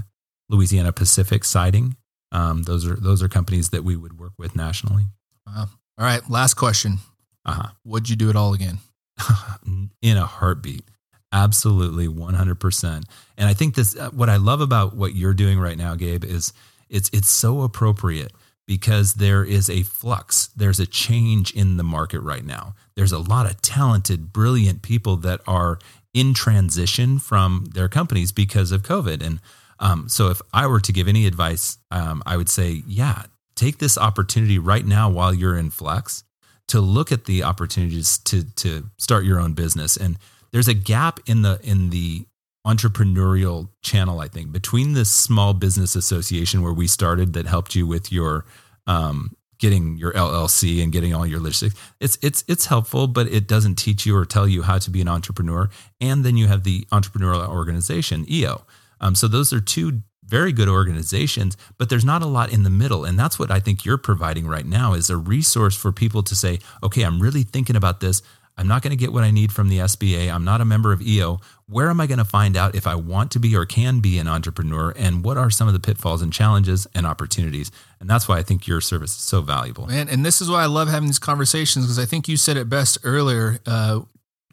Louisiana 0.49 0.91
Pacific 0.91 1.43
Siding. 1.43 1.95
Um, 2.31 2.63
those 2.63 2.85
are 2.85 2.95
those 2.95 3.21
are 3.23 3.29
companies 3.29 3.69
that 3.69 3.83
we 3.83 3.95
would 3.95 4.19
work 4.19 4.33
with 4.37 4.55
nationally. 4.55 5.05
Wow. 5.45 5.69
All 5.97 6.05
right, 6.05 6.21
last 6.29 6.55
question. 6.55 6.99
Uh-huh. 7.45 7.69
Would 7.85 8.09
you 8.09 8.15
do 8.15 8.29
it 8.29 8.35
all 8.35 8.53
again? 8.53 8.79
In 10.01 10.17
a 10.17 10.25
heartbeat. 10.25 10.83
Absolutely, 11.31 12.07
100%. 12.07 13.03
And 13.37 13.49
I 13.49 13.53
think 13.53 13.75
this 13.75 13.97
uh, 13.97 14.09
what 14.11 14.29
I 14.29 14.37
love 14.37 14.61
about 14.61 14.95
what 14.95 15.15
you're 15.15 15.33
doing 15.33 15.59
right 15.59 15.77
now, 15.77 15.95
Gabe, 15.95 16.23
is 16.23 16.53
it's 16.89 17.09
it's 17.11 17.29
so 17.29 17.63
appropriate 17.63 18.31
because 18.65 19.15
there 19.15 19.43
is 19.43 19.69
a 19.69 19.83
flux. 19.83 20.47
There's 20.55 20.79
a 20.79 20.85
change 20.85 21.51
in 21.53 21.77
the 21.77 21.83
market 21.83 22.21
right 22.21 22.45
now. 22.45 22.75
There's 22.95 23.11
a 23.11 23.19
lot 23.19 23.45
of 23.45 23.61
talented, 23.61 24.31
brilliant 24.31 24.81
people 24.81 25.17
that 25.17 25.41
are 25.47 25.79
in 26.13 26.33
transition 26.33 27.19
from 27.19 27.65
their 27.73 27.89
companies 27.89 28.31
because 28.31 28.71
of 28.71 28.83
COVID. 28.83 29.25
And 29.25 29.39
um, 29.79 30.09
so, 30.09 30.29
if 30.29 30.41
I 30.53 30.65
were 30.67 30.79
to 30.79 30.93
give 30.93 31.07
any 31.07 31.27
advice, 31.27 31.77
um, 31.91 32.23
I 32.25 32.37
would 32.37 32.49
say, 32.49 32.83
yeah, 32.87 33.23
take 33.55 33.79
this 33.79 33.97
opportunity 33.97 34.59
right 34.59 34.85
now 34.85 35.09
while 35.09 35.33
you're 35.33 35.57
in 35.57 35.69
flex 35.69 36.23
to 36.67 36.81
look 36.81 37.11
at 37.11 37.25
the 37.25 37.43
opportunities 37.43 38.17
to 38.19 38.43
to 38.55 38.89
start 38.97 39.25
your 39.25 39.39
own 39.39 39.53
business 39.53 39.97
and 39.97 40.17
there's 40.51 40.67
a 40.67 40.73
gap 40.73 41.19
in 41.25 41.41
the 41.41 41.59
in 41.63 41.89
the 41.89 42.25
entrepreneurial 42.65 43.69
channel 43.81 44.19
i 44.19 44.27
think 44.27 44.51
between 44.51 44.93
the 44.93 45.05
small 45.05 45.53
business 45.53 45.95
association 45.95 46.61
where 46.61 46.73
we 46.73 46.85
started 46.85 47.33
that 47.33 47.45
helped 47.45 47.75
you 47.75 47.87
with 47.87 48.11
your 48.11 48.45
um, 48.87 49.31
getting 49.59 49.97
your 49.97 50.13
llc 50.13 50.83
and 50.83 50.91
getting 50.91 51.13
all 51.13 51.25
your 51.25 51.39
logistics. 51.39 51.75
It's 51.99 52.17
it's 52.21 52.43
it's 52.47 52.65
helpful 52.65 53.07
but 53.07 53.27
it 53.27 53.47
doesn't 53.47 53.75
teach 53.75 54.05
you 54.05 54.15
or 54.15 54.25
tell 54.25 54.47
you 54.47 54.63
how 54.63 54.77
to 54.79 54.89
be 54.89 55.01
an 55.01 55.07
entrepreneur. 55.07 55.69
And 55.99 56.23
then 56.23 56.37
you 56.37 56.47
have 56.47 56.63
the 56.63 56.81
entrepreneurial 56.91 57.49
organization 57.49 58.25
eo 58.29 58.65
um, 58.99 59.15
so 59.15 59.27
those 59.27 59.53
are 59.53 59.61
two 59.61 60.01
very 60.25 60.51
good 60.51 60.67
organizations 60.67 61.57
but 61.77 61.89
there's 61.89 62.05
not 62.05 62.21
a 62.21 62.27
lot 62.27 62.51
in 62.51 62.63
the 62.63 62.69
middle. 62.69 63.05
And 63.05 63.17
that's 63.17 63.39
what 63.39 63.49
i 63.51 63.59
think 63.59 63.85
you're 63.85 63.97
providing 63.97 64.47
right 64.47 64.65
now 64.65 64.93
is 64.93 65.09
a 65.09 65.17
resource 65.17 65.75
for 65.75 65.91
people 65.91 66.23
to 66.23 66.35
say 66.35 66.59
okay 66.83 67.03
i'm 67.03 67.19
really 67.19 67.43
thinking 67.43 67.75
about 67.75 67.99
this 67.99 68.21
I'm 68.57 68.67
not 68.67 68.81
going 68.81 68.91
to 68.91 68.97
get 68.97 69.13
what 69.13 69.23
I 69.23 69.29
need 69.29 69.51
from 69.51 69.69
the 69.69 69.77
SBA. 69.79 70.33
I'm 70.33 70.43
not 70.43 70.61
a 70.61 70.65
member 70.65 70.91
of 70.91 71.01
EO. 71.01 71.39
Where 71.67 71.89
am 71.89 72.01
I 72.01 72.07
going 72.07 72.17
to 72.17 72.25
find 72.25 72.57
out 72.57 72.73
if 72.73 72.87
I 72.87 72.95
want 72.95 73.31
to 73.31 73.39
be 73.39 73.55
or 73.55 73.65
can 73.65 73.99
be 73.99 74.17
an 74.17 74.27
entrepreneur? 74.27 74.93
And 74.97 75.23
what 75.23 75.37
are 75.37 75.51
some 75.51 75.67
of 75.67 75.73
the 75.73 75.79
pitfalls 75.79 76.23
and 76.23 76.33
challenges 76.33 76.87
and 76.95 77.05
opportunities? 77.05 77.71
And 77.99 78.09
that's 78.09 78.27
why 78.27 78.39
I 78.39 78.43
think 78.43 78.67
your 78.67 78.81
service 78.81 79.11
is 79.11 79.21
so 79.21 79.41
valuable. 79.41 79.85
Man, 79.85 80.09
and 80.09 80.25
this 80.25 80.41
is 80.41 80.49
why 80.49 80.63
I 80.63 80.65
love 80.65 80.87
having 80.87 81.07
these 81.07 81.19
conversations 81.19 81.85
because 81.85 81.99
I 81.99 82.05
think 82.05 82.27
you 82.27 82.35
said 82.35 82.57
it 82.57 82.67
best 82.67 82.97
earlier. 83.03 83.59
Uh, 83.65 84.01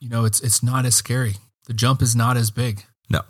you 0.00 0.10
know, 0.10 0.24
it's 0.26 0.40
it's 0.40 0.62
not 0.62 0.84
as 0.84 0.94
scary. 0.94 1.36
The 1.66 1.72
jump 1.72 2.02
is 2.02 2.14
not 2.14 2.36
as 2.36 2.50
big. 2.50 2.84
No, 3.08 3.22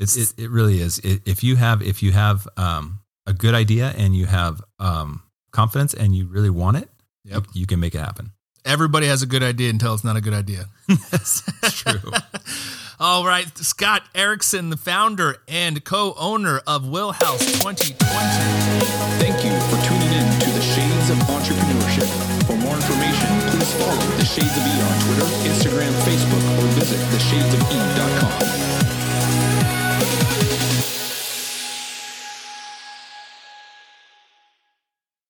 it's 0.00 0.16
it, 0.16 0.42
it 0.42 0.50
really 0.50 0.80
is. 0.80 0.98
It, 1.00 1.22
if 1.24 1.44
you 1.44 1.54
have 1.54 1.82
if 1.82 2.02
you 2.02 2.10
have 2.12 2.48
um, 2.56 3.00
a 3.26 3.32
good 3.32 3.54
idea 3.54 3.94
and 3.96 4.16
you 4.16 4.26
have 4.26 4.60
um, 4.80 5.22
confidence 5.52 5.94
and 5.94 6.16
you 6.16 6.26
really 6.26 6.50
want 6.50 6.78
it, 6.78 6.88
yep. 7.24 7.44
you, 7.54 7.60
you 7.60 7.66
can 7.66 7.78
make 7.78 7.94
it 7.94 8.00
happen 8.00 8.32
everybody 8.66 9.06
has 9.06 9.22
a 9.22 9.26
good 9.26 9.42
idea 9.42 9.70
until 9.70 9.94
it's 9.94 10.04
not 10.04 10.16
a 10.16 10.20
good 10.20 10.34
idea. 10.34 10.66
That's 10.88 11.42
true. 11.82 12.12
All 13.00 13.24
right, 13.26 13.46
Scott 13.58 14.02
Ericson, 14.14 14.70
the 14.70 14.76
founder 14.76 15.36
and 15.46 15.84
co-owner 15.84 16.60
of 16.66 16.88
Wheelhouse 16.88 17.44
2020. 17.60 17.94
Thank 19.20 19.44
you 19.44 19.52
for 19.68 19.76
tuning 19.84 20.12
in 20.12 20.26
to 20.40 20.50
the 20.50 20.62
Shades 20.62 21.10
of 21.10 21.18
Entrepreneurship. 21.28 22.08
For 22.46 22.56
more 22.56 22.74
information, 22.74 23.28
please 23.50 23.70
follow 23.76 24.00
the 24.16 24.24
Shades 24.24 24.56
of 24.56 24.64
E 24.64 24.80
on 24.80 24.98
Twitter, 25.04 25.26
Instagram, 25.44 25.92
Facebook, 26.08 26.44
or 26.58 26.64
visit 26.72 26.98
theshadesofE.com. 27.12 28.32